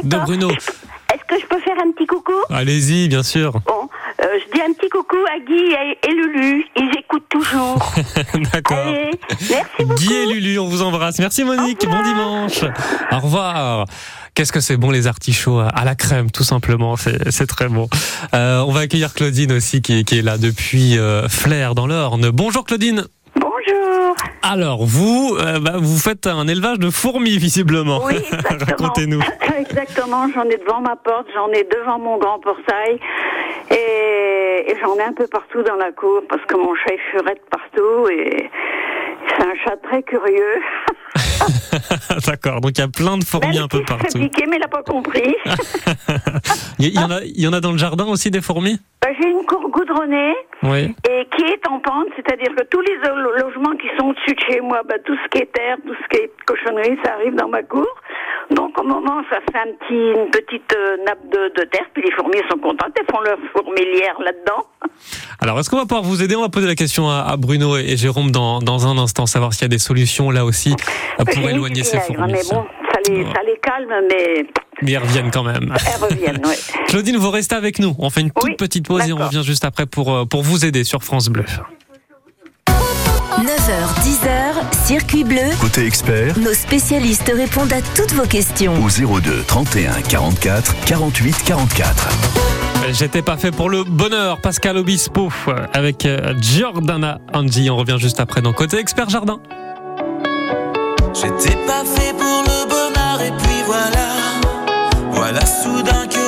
D'accord. 0.03 0.25
Bruno. 0.25 0.49
Est-ce 0.51 1.25
que 1.27 1.39
je 1.41 1.45
peux 1.47 1.59
faire 1.61 1.75
un 1.83 1.91
petit 1.91 2.05
coucou? 2.05 2.33
Allez-y, 2.49 3.07
bien 3.07 3.23
sûr. 3.23 3.53
Bon, 3.65 3.78
euh, 4.21 4.39
je 4.39 4.53
dis 4.53 4.61
un 4.61 4.73
petit 4.73 4.89
coucou 4.89 5.17
à 5.33 5.39
Guy 5.39 5.53
et, 5.53 6.07
et 6.07 6.13
Lulu. 6.13 6.65
Ils 6.75 6.91
écoutent 6.97 7.29
toujours. 7.29 7.93
D'accord. 8.53 8.77
Merci 9.49 9.65
beaucoup. 9.79 9.95
Guy 9.95 10.13
et 10.13 10.25
Lulu, 10.25 10.59
on 10.59 10.67
vous 10.67 10.81
embrasse. 10.81 11.19
Merci 11.19 11.43
Monique, 11.43 11.85
bon 11.87 12.03
dimanche. 12.03 12.63
Au 13.11 13.19
revoir. 13.19 13.85
Qu'est-ce 14.39 14.53
que 14.53 14.61
c'est 14.61 14.77
bon 14.77 14.91
les 14.91 15.07
artichauts 15.07 15.59
à 15.59 15.83
la 15.83 15.95
crème, 15.95 16.31
tout 16.31 16.45
simplement, 16.45 16.95
c'est 16.95 17.45
très 17.45 17.67
bon. 17.67 17.87
Euh, 18.33 18.63
on 18.65 18.71
va 18.71 18.81
accueillir 18.81 19.13
Claudine 19.13 19.51
aussi 19.51 19.81
qui 19.81 19.99
est, 19.99 20.03
qui 20.03 20.19
est 20.19 20.21
là 20.21 20.37
depuis 20.37 20.97
euh, 20.97 21.27
Flair 21.27 21.75
dans 21.75 21.87
l'Orne. 21.87 22.29
Bonjour 22.29 22.63
Claudine. 22.63 23.05
Bonjour. 23.35 24.15
Alors 24.41 24.85
vous, 24.85 25.35
euh, 25.37 25.59
bah, 25.59 25.73
vous 25.77 25.97
faites 25.97 26.25
un 26.25 26.47
élevage 26.47 26.79
de 26.79 26.89
fourmis 26.89 27.37
visiblement. 27.37 28.01
Oui, 28.05 28.15
exactement. 28.31 28.65
Racontez-nous. 28.65 29.21
Exactement, 29.59 30.27
j'en 30.33 30.45
ai 30.45 30.57
devant 30.57 30.79
ma 30.79 30.95
porte, 30.95 31.27
j'en 31.35 31.49
ai 31.51 31.63
devant 31.63 31.99
mon 31.99 32.17
grand 32.17 32.39
portail 32.39 32.97
et, 33.69 34.08
et 34.69 34.75
j'en 34.81 34.95
ai 34.95 35.03
un 35.03 35.13
peu 35.13 35.27
partout 35.27 35.61
dans 35.63 35.75
la 35.75 35.91
cour 35.91 36.21
parce 36.29 36.43
que 36.45 36.55
mon 36.55 36.73
chat 36.75 36.93
il 36.93 36.99
furette 37.11 37.41
partout 37.49 38.09
et 38.11 38.49
c'est 39.27 39.43
un 39.45 39.55
chat 39.65 39.75
très 39.83 40.03
curieux. 40.03 40.61
D'accord, 42.27 42.61
donc 42.61 42.71
il 42.77 42.81
y 42.81 42.83
a 42.83 42.87
plein 42.87 43.17
de 43.17 43.23
fourmis 43.23 43.57
un 43.57 43.67
peu 43.67 43.77
Il 43.79 43.87
s'est 43.87 43.95
partout. 43.97 44.19
piqué 44.19 44.45
mais 44.47 44.57
il 44.57 44.59
n'a 44.59 44.67
pas 44.67 44.83
compris. 44.83 45.35
Il 46.79 46.85
y, 46.85 46.89
il 46.89 46.95
y 46.95 46.99
en 46.99 47.11
a, 47.11 47.21
il 47.23 47.41
y 47.41 47.47
en 47.47 47.51
a 47.53 47.59
dans 47.59 47.71
le 47.73 47.77
jardin 47.77 48.05
aussi 48.05 48.31
des 48.31 48.41
fourmis? 48.41 48.79
Bah, 49.01 49.09
J'ai 49.19 49.29
une 49.29 49.45
cour 49.45 49.69
goudronnée 49.69 50.33
Oui. 50.63 50.93
et 51.09 51.25
qui 51.35 51.43
est 51.45 51.65
en 51.67 51.79
pente, 51.79 52.07
c'est-à-dire 52.17 52.53
que 52.55 52.63
tous 52.65 52.81
les 52.81 52.95
lo- 52.97 53.31
logements 53.45 53.75
qui 53.77 53.87
sont 53.97 54.07
au-dessus 54.09 54.35
de 54.35 54.39
chez 54.51 54.59
moi, 54.61 54.81
bah, 54.87 54.95
tout 55.05 55.15
ce 55.23 55.29
qui 55.29 55.43
est 55.43 55.51
terre, 55.53 55.77
tout 55.87 55.93
ce 56.03 56.07
qui 56.17 56.23
est 56.23 56.31
cochonnerie, 56.45 56.97
ça 57.05 57.13
arrive 57.13 57.33
dans 57.35 57.47
ma 57.47 57.63
cour. 57.63 57.87
Donc 58.51 58.77
au 58.79 58.83
moment, 58.83 59.21
ça 59.29 59.37
fait 59.51 59.57
un 59.59 59.71
petit, 59.73 60.19
une 60.19 60.29
petite 60.31 60.75
euh, 60.75 60.97
nappe 61.05 61.23
de, 61.31 61.53
de 61.61 61.63
terre, 61.69 61.85
puis 61.93 62.03
les 62.03 62.11
fourmis 62.11 62.39
sont 62.51 62.57
contentes, 62.57 62.91
elles 62.99 63.05
font 63.15 63.21
leur 63.21 63.37
fourmilière 63.55 64.19
là-dedans. 64.19 64.65
Alors, 65.41 65.57
est-ce 65.59 65.69
qu'on 65.69 65.77
va 65.77 65.83
pouvoir 65.83 66.01
vous 66.03 66.21
aider? 66.21 66.35
On 66.35 66.41
va 66.41 66.49
poser 66.49 66.67
la 66.67 66.75
question 66.75 67.07
à, 67.09 67.23
à 67.25 67.37
Bruno 67.37 67.77
et 67.77 67.95
Jérôme 67.95 68.31
dans, 68.31 68.59
dans 68.59 68.85
un 68.87 68.97
instant, 68.97 69.25
savoir 69.27 69.53
s'il 69.53 69.61
y 69.61 69.65
a 69.65 69.69
des 69.69 69.77
solutions 69.79 70.29
là 70.31 70.43
aussi 70.43 70.75
pour 71.17 71.49
éloigner 71.49 71.83
ces 71.83 71.99
fourmis. 71.99 72.33
Mais 72.33 72.41
bon, 72.51 72.65
ça 72.91 72.99
les, 73.09 73.23
ça 73.33 73.43
les 73.45 73.57
calme, 73.61 73.93
mais 74.09 74.45
Mais 74.81 74.91
ils 74.91 74.97
reviennent 74.97 75.31
quand 75.31 75.43
même. 75.43 75.73
elles 75.85 76.01
reviennent, 76.09 76.41
oui. 76.45 76.55
Claudine, 76.87 77.17
vous 77.17 77.31
restez 77.31 77.55
avec 77.55 77.79
nous. 77.79 77.95
On 77.99 78.09
fait 78.09 78.21
une 78.21 78.31
toute 78.31 78.57
petite 78.57 78.85
pause 78.87 79.07
et 79.07 79.13
on 79.13 79.17
revient 79.17 79.43
juste 79.43 79.65
après 79.65 79.85
pour, 79.85 80.13
euh, 80.13 80.25
pour 80.25 80.41
vous 80.43 80.65
aider 80.65 80.83
sur 80.83 81.03
France 81.03 81.27
Bleu. 81.29 81.45
9h, 82.67 84.03
10h, 84.03 84.85
Circuit 84.85 85.23
Bleu. 85.23 85.41
Côté 85.61 85.85
expert, 85.85 86.37
Nos 86.39 86.53
spécialistes 86.53 87.31
répondent 87.33 87.71
à 87.71 87.81
toutes 87.95 88.11
vos 88.13 88.25
questions. 88.25 88.73
au 88.83 89.19
02 89.19 89.43
31 89.47 90.01
44 90.01 90.75
48 90.85 91.43
44. 91.45 92.09
J'étais 92.91 93.21
pas 93.21 93.37
fait 93.37 93.51
pour 93.51 93.69
le 93.69 93.83
bonheur, 93.83 94.41
Pascal 94.41 94.77
Obispo, 94.77 95.29
euh, 95.47 95.67
avec 95.73 96.05
euh, 96.05 96.33
Giordana 96.41 97.19
Angie. 97.33 97.69
On 97.69 97.77
revient 97.77 97.97
juste 97.99 98.19
après 98.19 98.41
dans 98.41 98.51
Côté 98.51 98.77
Expert 98.77 99.09
Jardin. 99.09 99.39
J'étais 101.13 101.55
pas 101.67 101.83
fait 101.85 102.13
pour 102.13 102.43
le 102.45 102.67
bonheur 102.67 103.21
et 103.21 103.31
puis 103.41 103.63
voilà 103.65 104.08
Voilà 105.31 105.45
soudain 105.45 106.07
que 106.07 106.18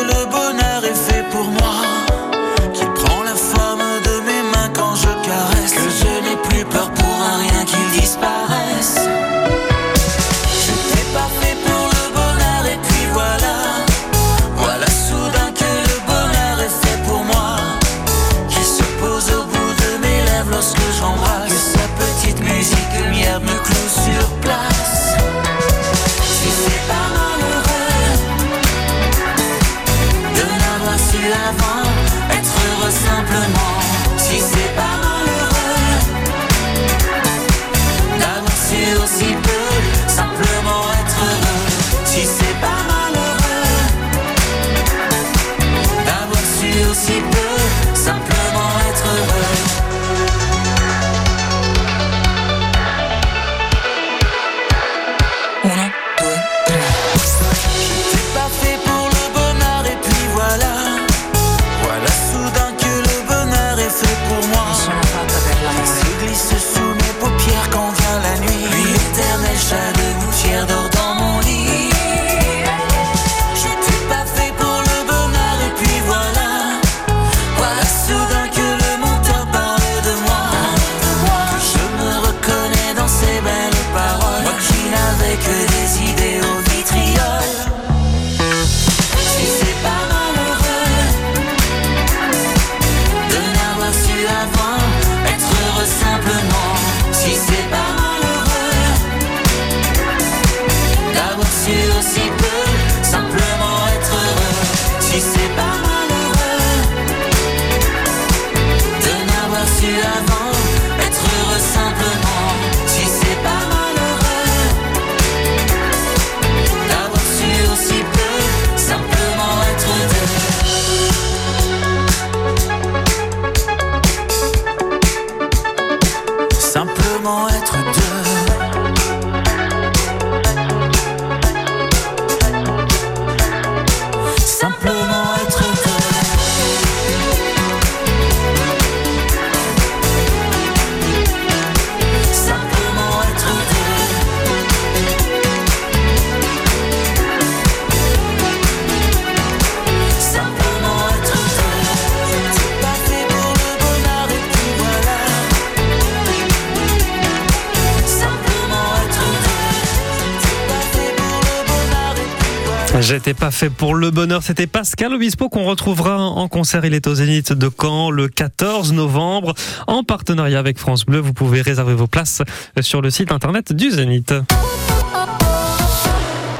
J'étais 163.23 163.39
pas 163.39 163.51
fait 163.51 163.69
pour 163.69 163.93
le 163.93 164.09
bonheur. 164.09 164.41
C'était 164.41 164.65
Pascal 164.65 165.13
Obispo 165.13 165.47
qu'on 165.47 165.65
retrouvera 165.65 166.17
en 166.17 166.47
concert. 166.47 166.83
Il 166.85 166.95
est 166.95 167.05
au 167.05 167.13
Zénith 167.13 167.53
de 167.53 167.69
Caen 167.79 168.09
le 168.09 168.27
14 168.27 168.93
novembre 168.93 169.53
en 169.85 170.03
partenariat 170.03 170.57
avec 170.57 170.79
France 170.79 171.05
Bleu. 171.05 171.19
Vous 171.19 171.31
pouvez 171.31 171.61
réserver 171.61 171.93
vos 171.93 172.07
places 172.07 172.41
sur 172.79 172.99
le 172.99 173.11
site 173.11 173.31
internet 173.31 173.73
du 173.73 173.91
Zénith. 173.91 174.33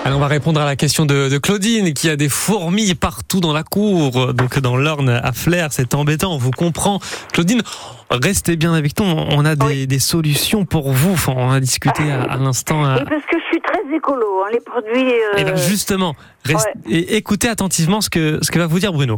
Alors 0.06 0.18
on 0.18 0.22
va 0.22 0.28
répondre 0.28 0.62
à 0.62 0.66
la 0.66 0.76
question 0.76 1.08
de, 1.08 1.30
de 1.30 1.38
Claudine 1.40 1.94
qui 1.96 2.10
a 2.12 2.16
des 2.16 2.30
fourmis 2.30 2.94
partout 2.94 3.40
dans 3.40 3.54
la 3.54 3.64
cour, 3.64 4.32
donc 4.36 4.60
dans 4.60 4.76
l'Orne 4.76 5.10
à 5.10 5.32
Flair, 5.32 5.70
c'est 5.72 5.94
embêtant, 5.96 6.34
on 6.34 6.38
vous 6.38 6.50
comprend. 6.52 7.00
Claudine, 7.34 7.62
restez 8.10 8.56
bien 8.56 8.74
avec 8.74 9.00
nous, 9.00 9.06
on 9.06 9.46
a 9.46 9.56
des, 9.56 9.86
des 9.88 10.00
solutions 10.00 10.66
pour 10.66 10.92
vous, 10.92 11.12
Enfin, 11.14 11.34
on 11.36 11.52
a 11.52 11.60
discuté 11.60 12.12
à, 12.12 12.24
à 12.24 12.38
l'instant. 12.38 12.84
à- 12.84 12.98
Et 12.98 13.06
parce 13.06 13.22
que 13.26 13.38
je 13.38 13.46
suis 13.52 13.62
très 13.92 13.98
écolo, 13.98 14.26
hein, 14.46 14.50
les 14.52 14.60
produits. 14.60 15.12
euh, 15.12 15.38
Eh 15.38 15.44
ben 15.44 15.56
justement, 15.56 16.16
reste- 16.46 16.68
ouais. 16.88 16.92
et 16.94 17.18
écoutez 17.18 17.48
attentivement 17.48 18.02
ce 18.02 18.10
que, 18.10 18.40
ce 18.42 18.52
que 18.52 18.60
va 18.60 18.68
vous 18.68 18.80
dire 18.80 18.94
Bruno. 18.94 19.18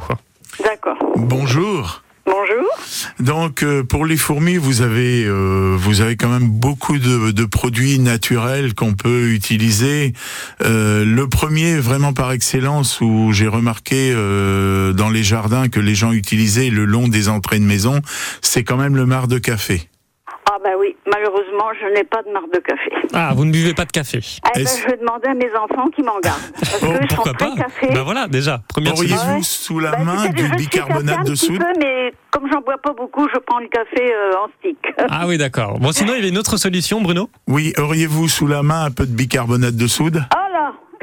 D'accord. 0.63 0.97
Bonjour. 1.15 2.01
Bonjour. 2.25 2.65
Donc 3.19 3.63
euh, 3.63 3.83
pour 3.83 4.05
les 4.05 4.15
fourmis, 4.15 4.55
vous 4.55 4.81
avez 4.81 5.25
euh, 5.25 5.75
vous 5.77 5.99
avez 5.99 6.15
quand 6.15 6.29
même 6.29 6.47
beaucoup 6.47 6.97
de, 6.97 7.31
de 7.31 7.45
produits 7.45 7.99
naturels 7.99 8.73
qu'on 8.75 8.93
peut 8.93 9.31
utiliser. 9.31 10.13
Euh, 10.63 11.03
le 11.03 11.27
premier, 11.27 11.75
vraiment 11.77 12.13
par 12.13 12.31
excellence, 12.31 13.01
où 13.01 13.31
j'ai 13.33 13.47
remarqué 13.49 14.13
euh, 14.15 14.93
dans 14.93 15.09
les 15.09 15.23
jardins 15.23 15.67
que 15.67 15.81
les 15.81 15.95
gens 15.95 16.13
utilisaient 16.13 16.69
le 16.69 16.85
long 16.85 17.09
des 17.09 17.27
entrées 17.27 17.59
de 17.59 17.65
maison, 17.65 17.99
c'est 18.41 18.63
quand 18.63 18.77
même 18.77 18.95
le 18.95 19.05
marc 19.05 19.27
de 19.27 19.37
café. 19.37 19.89
Ah 20.55 20.59
bah 20.63 20.69
oui, 20.79 20.95
malheureusement, 21.11 21.65
je 21.81 21.87
n'ai 21.95 22.03
pas 22.03 22.21
de 22.21 22.31
marque 22.31 22.53
de 22.53 22.59
café. 22.59 22.91
Ah, 23.11 23.31
vous 23.35 23.43
ne 23.45 23.51
buvez 23.51 23.73
pas 23.73 23.85
de 23.85 23.91
café 23.91 24.19
Eh 24.55 24.63
ben, 24.63 24.67
je 24.67 24.87
vais 24.87 24.97
demander 24.97 25.27
à 25.27 25.33
mes 25.33 25.49
enfants 25.55 25.89
qui 25.95 26.03
m'en 26.03 26.19
gardent. 26.19 26.41
Parce 26.59 26.79
que 26.79 26.85
sont 26.85 27.15
Pourquoi 27.15 27.33
pas 27.33 27.55
café. 27.55 27.87
Ben 27.91 28.03
voilà, 28.03 28.27
déjà, 28.27 28.61
première 28.69 28.93
Auriez-vous 28.93 29.41
sous 29.41 29.79
la 29.79 29.91
Bah, 29.91 30.03
main 30.03 30.29
du 30.29 30.47
bicarbonate 30.49 31.25
de 31.25 31.33
soude 31.33 31.59
peu, 31.59 31.79
mais 31.79 32.13
comme 32.29 32.47
j'en 32.51 32.61
bois 32.61 32.77
pas 32.77 32.93
beaucoup, 32.93 33.27
je 33.33 33.39
prends 33.39 33.59
le 33.59 33.67
café 33.67 34.13
euh, 34.13 34.33
en 34.37 34.47
stick. 34.59 34.77
Ah 35.09 35.25
oui, 35.27 35.37
d'accord. 35.39 35.79
Bon, 35.79 35.91
sinon, 35.91 36.13
il 36.13 36.17
y 36.17 36.19
avait 36.19 36.29
une 36.29 36.37
autre 36.37 36.57
solution, 36.57 37.01
Bruno? 37.01 37.29
Oui, 37.47 37.73
auriez-vous 37.79 38.27
sous 38.27 38.45
la 38.47 38.61
main 38.61 38.85
un 38.85 38.91
peu 38.91 39.05
de 39.07 39.11
bicarbonate 39.15 39.75
de 39.75 39.87
soude? 39.87 40.23
Oh 40.31 40.35
là, 40.35 40.42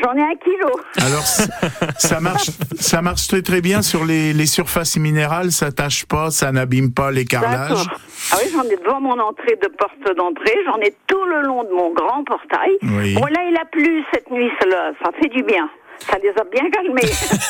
j'en 0.03 0.15
ai 0.17 0.23
un 0.23 0.35
kilo. 0.37 0.71
Alors 0.99 1.25
ça 1.99 2.21
marche, 2.21 2.51
ça 2.79 3.03
marche 3.03 3.27
très 3.29 3.43
très 3.43 3.61
bien 3.61 3.83
sur 3.83 4.05
les, 4.05 4.33
les 4.33 4.47
surfaces 4.47 4.97
minérales, 4.97 5.53
ça 5.53 5.73
tâche 5.73 6.05
pas, 6.07 6.31
ça 6.31 6.53
n'abîme 6.53 6.93
pas 6.93 7.11
les 7.11 7.25
carrelages. 7.25 7.87
Ah 8.33 8.37
oui, 8.43 8.51
j'en 8.53 8.63
ai 8.65 8.77
devant 8.77 9.01
mon 9.01 9.19
entrée 9.19 9.57
de 9.63 9.69
porte 9.69 10.17
d'entrée, 10.17 10.57
j'en 10.67 10.79
ai 10.81 10.95
tout 11.07 11.25
le 11.25 11.43
long 11.43 11.65
de 11.65 11.71
mon 11.71 11.93
grand 11.93 12.25
portail. 12.25 12.73
Oui. 12.83 13.15
Bon 13.15 13.27
là, 13.27 13.41
il 13.49 13.57
a 13.57 13.65
plu 13.67 14.03
cette 14.13 14.31
nuit, 14.31 14.51
cela, 14.61 14.93
ça 15.03 15.11
fait 15.21 15.29
du 15.29 15.43
bien. 15.43 15.69
Ça 16.11 16.17
les 16.23 16.31
a 16.31 16.45
bien 16.51 16.71
calmés. 16.71 17.03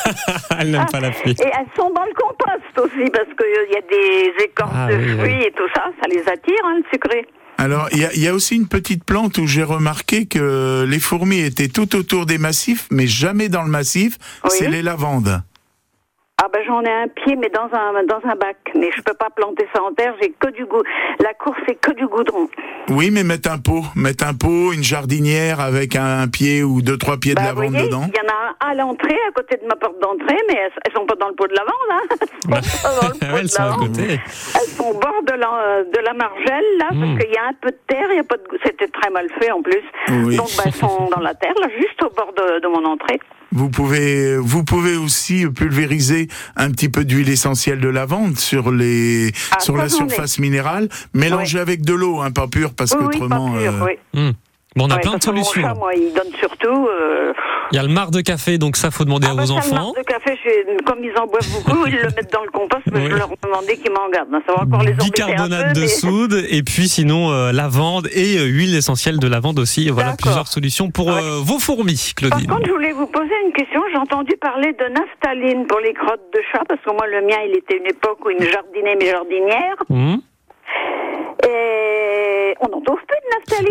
Elle 0.59 0.71
n'aime 0.71 0.85
pas 0.91 0.99
la 0.99 1.11
pluie. 1.11 1.31
Et 1.31 1.47
elles 1.57 1.67
sont 1.77 1.89
dans 1.91 2.03
le 2.03 2.13
compost 2.13 2.77
aussi, 2.79 3.09
parce 3.09 3.29
qu'il 3.37 3.73
y 3.73 3.77
a 3.77 3.81
des 3.89 4.43
écorces 4.43 4.71
Ah 4.75 4.87
de 4.91 4.95
oui, 4.97 5.05
oui. 5.07 5.17
fruits 5.19 5.43
et 5.45 5.51
tout 5.51 5.69
ça, 5.73 5.85
ça 6.01 6.07
les 6.09 6.19
attire, 6.27 6.59
hein, 6.65 6.75
le 6.79 6.83
sucré. 6.91 7.25
Alors, 7.61 7.89
il 7.91 7.99
y 7.99 8.05
a, 8.05 8.13
il 8.15 8.19
y 8.21 8.27
a 8.27 8.33
aussi 8.33 8.55
une 8.55 8.67
petite 8.67 9.03
plante 9.03 9.37
où 9.37 9.45
j'ai 9.45 9.61
remarqué 9.61 10.25
que 10.25 10.83
les 10.89 10.99
fourmis 10.99 11.41
étaient 11.41 11.67
tout 11.67 11.95
autour 11.95 12.25
des 12.25 12.39
massifs, 12.39 12.87
mais 12.89 13.05
jamais 13.05 13.49
dans 13.49 13.61
le 13.61 13.69
massif, 13.69 14.17
c'est 14.49 14.67
les 14.67 14.81
lavandes. 14.81 15.43
Ah 16.43 16.47
ben 16.51 16.61
j'en 16.65 16.81
ai 16.81 16.89
un 16.89 17.07
pied, 17.07 17.35
mais 17.35 17.49
dans 17.49 17.69
un 17.71 18.03
dans 18.05 18.21
un 18.27 18.35
bac. 18.35 18.57
Mais 18.73 18.89
je 18.95 19.01
peux 19.03 19.13
pas 19.13 19.29
planter 19.29 19.67
ça 19.75 19.83
en 19.83 19.93
terre. 19.93 20.15
J'ai 20.21 20.31
que 20.31 20.49
du 20.49 20.65
goût. 20.65 20.81
La 21.19 21.33
course 21.35 21.57
c'est 21.67 21.75
que 21.75 21.91
du 21.91 22.07
goudron. 22.07 22.47
Oui, 22.89 23.11
mais 23.11 23.23
mettre 23.23 23.51
un 23.51 23.59
pot, 23.59 23.83
mettre 23.95 24.25
un 24.25 24.33
pot, 24.33 24.73
une 24.73 24.83
jardinière 24.83 25.59
avec 25.59 25.95
un, 25.95 26.27
pied 26.27 26.63
ou 26.63 26.81
deux 26.81 26.97
trois 26.97 27.17
pieds 27.17 27.33
de 27.35 27.39
Bah, 27.39 27.47
lavande 27.53 27.71
voyez, 27.73 27.85
dedans. 27.85 28.05
il 28.07 28.17
y 28.17 28.21
en 28.27 28.33
a 28.33 28.67
un 28.67 28.71
à 28.71 28.73
l'entrée, 28.73 29.17
à 29.27 29.31
côté 29.31 29.57
de 29.61 29.67
ma 29.67 29.75
porte 29.75 29.99
d'entrée, 30.01 30.37
mais 30.49 30.55
elles, 30.57 30.71
elles 30.85 30.93
sont 30.93 31.05
pas 31.05 31.15
dans 31.15 31.27
le 31.29 31.35
pot 31.35 31.47
de 31.47 31.53
lavande. 31.53 31.73
Hein. 31.91 32.01
Elles 32.55 32.63
sont 32.63 32.81
pas 32.87 33.01
dans 33.01 33.07
le 33.07 33.13
pot 33.19 33.25
Elles 33.37 33.43
de 33.43 33.47
sont 33.49 33.61
à 33.63 33.75
côté. 33.75 34.03
Elles 34.55 34.69
sont 34.75 34.83
au 34.89 34.93
bord 34.93 35.21
de 35.27 35.33
la, 35.33 35.83
de 35.83 35.99
la 36.05 36.13
margelle, 36.13 36.65
là, 36.79 36.87
Hmm. 36.91 36.99
parce 37.15 37.23
qu'il 37.23 37.33
y 37.33 37.37
a 37.37 37.45
un 37.49 37.53
peu 37.61 37.69
de 37.69 37.77
terre, 37.87 38.07
il 38.11 38.17
y 38.17 38.19
a 38.19 38.23
pas 38.23 38.37
de. 38.37 38.43
C'était 38.65 38.87
très 38.87 39.09
mal 39.11 39.27
fait 39.39 39.51
en 39.51 39.61
plus. 39.61 39.83
Oui. 40.09 40.35
Donc, 40.37 40.47
bah, 40.57 40.63
elles 40.65 40.73
sont 40.73 41.07
dans 41.15 41.21
la 41.21 41.33
terre, 41.35 41.53
là, 41.61 41.67
juste 41.79 42.01
au 42.03 42.09
bord 42.09 42.33
de, 42.33 42.59
de 42.59 42.67
mon 42.67 42.83
entrée. 42.85 43.19
Vous 43.53 43.69
pouvez, 43.69 44.37
vous 44.37 44.63
pouvez 44.63 44.95
aussi 44.95 45.45
pulvériser 45.47 46.27
un 46.55 46.71
petit 46.71 46.87
peu 46.89 47.03
d'huile 47.03 47.29
essentielle 47.29 47.79
de 47.79 47.89
lavande 47.89 48.37
sur 48.37 48.71
les, 48.71 49.31
Ah, 49.51 49.59
sur 49.59 49.75
la 49.75 49.89
surface 49.89 50.39
minérale, 50.39 50.87
mélangée 51.13 51.59
avec 51.59 51.81
de 51.81 51.93
l'eau, 51.93 52.21
hein, 52.21 52.31
pas 52.31 52.47
pure, 52.47 52.73
parce 52.73 52.91
oui, 52.93 52.99
que 53.19 53.23
oui, 53.23 53.65
euh, 53.65 53.71
oui. 53.85 53.91
Hmm. 54.13 54.31
Bon, 54.77 54.85
on 54.87 54.89
a 54.89 54.95
Ouais, 54.95 55.01
plein 55.01 55.11
de 55.11 55.15
mon 55.15 55.21
solutions. 55.21 55.61
chat, 55.61 55.73
moi, 55.73 55.91
il 55.95 56.13
donne 56.13 56.31
surtout. 56.39 56.87
euh, 56.87 57.33
Il 57.71 57.77
y 57.77 57.79
a 57.79 57.83
le 57.83 57.89
marc 57.89 58.11
de 58.11 58.21
café, 58.21 58.57
donc 58.57 58.75
ça 58.75 58.91
faut 58.91 59.05
demander 59.05 59.27
à 59.27 59.33
bah, 59.33 59.43
vos 59.43 59.47
ça, 59.47 59.53
le 59.53 59.59
enfants. 59.59 59.75
marc 59.93 59.97
de 59.97 60.03
café, 60.03 60.37
je- 60.43 60.83
comme 60.83 61.03
ils 61.03 61.17
en 61.17 61.25
boivent 61.25 61.49
beaucoup, 61.53 61.85
ils 61.87 61.95
le 61.95 62.09
mettent 62.15 62.31
dans 62.33 62.43
le 62.43 62.51
compost, 62.51 62.83
mais 62.91 62.99
Oui. 62.99 63.07
je 63.09 63.15
leur 63.15 63.29
demandais 63.41 63.77
qu'ils 63.77 63.91
m'en 63.91 64.09
gardent. 64.09 64.29
Ça 64.45 64.53
va 64.53 64.63
encore 64.63 64.83
les 64.83 64.91
un 64.93 64.95
Bicarbonate 64.97 65.67
peu, 65.67 65.73
de 65.73 65.81
mais- 65.81 65.87
soude 65.87 66.45
et 66.49 66.63
puis 66.63 66.87
sinon 66.89 67.31
euh, 67.31 67.51
lavande 67.51 68.07
et 68.13 68.37
euh, 68.39 68.43
huile 68.45 68.75
essentielle 68.75 69.19
de 69.19 69.27
lavande 69.27 69.59
aussi. 69.59 69.89
Voilà 69.89 70.15
plusieurs 70.19 70.47
solutions 70.47 70.91
pour 70.91 71.11
euh, 71.11 71.39
vos 71.41 71.59
fourmis, 71.59 72.13
Par 72.19 72.29
Claudine. 72.29 72.49
contre, 72.49 72.65
je 72.67 72.71
voulais 72.71 72.91
vous 72.91 73.07
poser 73.07 73.33
une 73.45 73.53
question. 73.53 73.81
J'ai 73.91 73.97
entendu 73.97 74.33
parler 74.41 74.73
de 74.73 74.85
naphtaline 74.93 75.65
pour 75.67 75.79
les 75.79 75.93
crottes 75.93 76.27
de 76.33 76.39
chat, 76.51 76.63
parce 76.67 76.81
que 76.81 76.91
moi, 76.91 77.07
le 77.07 77.25
mien, 77.25 77.37
il 77.47 77.55
était 77.57 77.77
une 77.77 77.87
époque 77.87 78.19
où 78.25 78.29
il 78.31 78.43
jardinait 78.49 78.95
mes 78.95 79.09
jardinières. 79.09 79.77
Hmm. 79.89 80.15
Et 81.47 82.53
on 82.61 82.67
n'en 82.69 82.81
trouve 82.81 82.99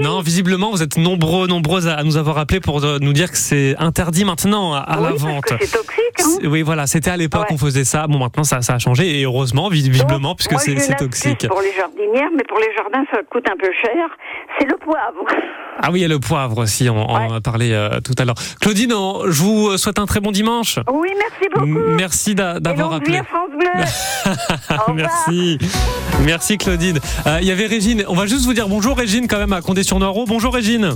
Non, 0.01 0.21
visiblement, 0.21 0.71
vous 0.71 0.83
êtes 0.83 0.97
nombreux, 0.97 1.47
nombreuses 1.47 1.89
à 1.89 2.03
nous 2.03 2.17
avoir 2.17 2.39
appelé 2.39 2.61
pour 2.61 2.83
euh, 2.85 2.99
nous 3.01 3.13
dire 3.13 3.31
que 3.31 3.37
c'est 3.37 3.75
interdit 3.79 4.25
maintenant 4.25 4.73
à, 4.75 4.79
à 4.79 4.99
Oui, 4.99 5.05
la 5.11 5.13
vente. 5.17 5.45
que 5.45 5.55
c'est 5.61 5.73
toxique. 5.73 6.01
Hein. 6.19 6.39
Oui, 6.45 6.63
voilà, 6.63 6.87
c'était 6.87 7.11
à 7.11 7.17
l'époque 7.17 7.47
qu'on 7.49 7.59
faisait 7.59 7.85
ça. 7.85 8.07
Bon, 8.07 8.19
maintenant 8.19 8.45
ça, 8.45 8.63
ça 8.63 8.75
a 8.75 8.79
changé 8.79 9.21
et 9.21 9.25
heureusement, 9.25 9.69
vis- 9.69 9.89
visiblement, 9.89 10.35
puisque 10.35 10.59
c'est 10.61 10.97
toxique. 10.97 11.47
pour 11.49 11.61
les 11.61 11.73
jardinières, 11.75 12.31
mais 12.37 12.45
pour 12.49 12.59
les 12.59 12.73
jardins, 12.77 13.05
ça 13.13 13.19
coûte 13.31 13.45
un 13.51 13.57
peu 13.57 13.71
cher. 13.83 14.09
C'est 14.59 14.67
le 14.67 14.77
poivre. 14.77 15.25
Ah 15.83 15.89
oui, 15.93 16.01
il 16.01 16.03
y 16.03 16.05
a 16.05 16.09
le 16.09 16.19
poivre 16.19 16.59
aussi, 16.59 16.89
on, 16.91 16.97
on 16.97 17.15
en 17.15 17.33
a 17.35 17.41
parlé 17.41 17.73
euh, 17.73 18.01
tout 18.01 18.15
à 18.19 18.25
l'heure. 18.25 18.35
Claudine, 18.61 18.93
on- 18.93 19.31
je 19.31 19.43
vous 19.43 19.77
souhaite 19.79 19.99
un 19.99 20.07
très 20.07 20.21
bon 20.21 20.31
dimanche. 20.33 20.79
Oui, 20.93 21.09
merci 21.17 21.49
beaucoup. 21.55 21.67
M- 21.67 21.95
Merci 21.97 22.35
d'a- 22.35 22.61
d'avoir 22.61 22.93
appelé. 22.95 23.21
Merci. 24.95 25.59
Merci 26.25 26.59
Claudine. 26.59 26.99
Euh, 27.27 27.39
Il 27.41 27.47
y 27.49 27.51
avait 27.51 27.67
Régine. 27.67 28.05
On 28.09 28.15
va 28.15 28.27
juste 28.27 28.45
vous 28.45 28.55
dire 28.55 28.69
bonjour 28.69 28.97
Régine 28.97 29.27
quand 29.29 29.39
même 29.39 29.53
à 29.53 29.61
Condé-sur-Noireau. 29.61 30.25
Bonjour 30.27 30.53
Régine. 30.55 30.91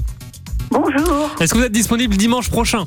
Bonjour. 0.71 1.31
Est-ce 1.41 1.53
que 1.55 1.59
vous 1.59 1.65
êtes 1.65 1.73
disponible 1.73 2.17
dimanche 2.17 2.51
prochain? 2.51 2.85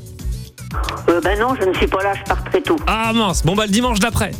Euh, 1.08 1.20
ben 1.22 1.38
non, 1.38 1.54
je 1.60 1.66
ne 1.66 1.72
suis 1.74 1.86
pas 1.86 2.02
là, 2.02 2.12
je 2.18 2.22
pars 2.28 2.42
très 2.44 2.60
tôt. 2.60 2.76
Ah 2.86 3.12
mince, 3.14 3.42
bon 3.44 3.54
bah 3.54 3.64
le 3.66 3.72
dimanche 3.72 3.98
d'après. 4.00 4.32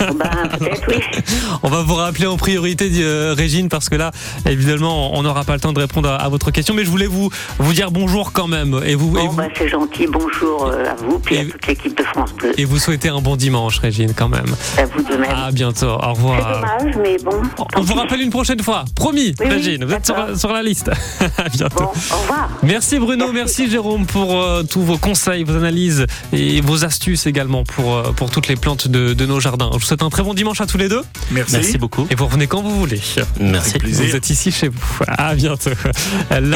ben 0.00 0.48
peut-être 0.58 0.82
oui. 0.88 1.02
On 1.62 1.68
va 1.68 1.82
vous 1.82 1.94
rappeler 1.94 2.26
en 2.26 2.36
priorité 2.36 2.90
euh, 3.00 3.34
Régine 3.36 3.68
parce 3.68 3.88
que 3.88 3.94
là 3.96 4.10
évidemment 4.48 5.16
on 5.16 5.22
n'aura 5.22 5.44
pas 5.44 5.54
le 5.54 5.60
temps 5.60 5.72
de 5.72 5.80
répondre 5.80 6.08
à, 6.08 6.16
à 6.16 6.28
votre 6.28 6.50
question 6.50 6.74
mais 6.74 6.84
je 6.84 6.90
voulais 6.90 7.06
vous 7.06 7.30
vous 7.58 7.72
dire 7.72 7.90
bonjour 7.90 8.32
quand 8.32 8.46
même 8.48 8.80
et 8.84 8.94
vous, 8.94 9.16
et 9.18 9.28
ben, 9.36 9.48
c'est 9.56 9.68
gentil. 9.68 10.06
Bonjour 10.06 10.66
euh, 10.66 10.84
à 10.90 10.94
vous, 10.94 11.18
puis 11.18 11.38
à 11.38 11.44
toute 11.44 11.66
l'équipe 11.66 11.96
de 11.96 12.02
France 12.04 12.32
Bleu. 12.34 12.52
et 12.58 12.64
vous 12.64 12.78
souhaiter 12.78 13.08
un 13.08 13.20
bon 13.20 13.36
dimanche 13.36 13.78
Régine 13.78 14.12
quand 14.14 14.28
même. 14.28 14.54
À 14.78 14.84
vous 14.84 15.02
de 15.02 15.16
même. 15.16 15.30
À 15.30 15.50
bientôt, 15.50 15.86
au 15.86 16.00
C'est 16.00 16.06
revoir. 16.08 16.60
dommage, 16.60 16.94
mais 17.02 17.16
bon. 17.24 17.40
On 17.76 17.80
vous 17.82 17.94
rappelle 17.94 18.20
une 18.20 18.30
prochaine 18.30 18.62
fois, 18.62 18.84
promis 18.94 19.34
Oui, 19.40 19.46
oui, 19.46 19.48
Régine, 19.48 19.84
vous 19.84 19.92
êtes 19.94 20.10
sur 20.36 20.52
la 20.52 20.62
liste. 20.62 20.90
à 21.38 21.48
bientôt. 21.48 21.84
Au 21.84 22.16
revoir. 22.20 22.48
Merci 22.62 22.98
Bruno, 22.98 23.32
merci, 23.32 23.70
Jérôme 23.70 24.06
pour 24.06 24.40
euh, 24.42 24.62
tous 24.62 24.82
vos 24.82 24.98
conseils, 24.98 25.44
vos 25.46 25.56
analyses 25.56 26.06
et 26.32 26.60
vos 26.60 26.84
astuces 26.84 27.26
également 27.26 27.64
pour, 27.64 27.94
euh, 27.96 28.12
pour 28.12 28.30
toutes 28.30 28.48
les 28.48 28.56
plantes 28.56 28.88
de, 28.88 29.14
de 29.14 29.26
nos 29.26 29.40
jardins. 29.40 29.70
Je 29.72 29.78
vous 29.78 29.84
souhaite 29.84 30.02
un 30.02 30.10
très 30.10 30.22
bon 30.22 30.34
dimanche 30.34 30.60
à 30.60 30.66
tous 30.66 30.78
les 30.78 30.88
deux. 30.88 31.02
Merci. 31.30 31.54
Merci 31.54 31.78
beaucoup. 31.78 32.06
Et 32.10 32.14
vous 32.14 32.26
revenez 32.26 32.46
quand 32.46 32.62
vous 32.62 32.78
voulez. 32.78 33.00
Merci. 33.40 33.74
Vous 33.82 34.16
êtes 34.16 34.30
ici 34.30 34.52
chez 34.52 34.68
vous. 34.68 34.98
À 35.06 35.34
bientôt. 35.34 35.70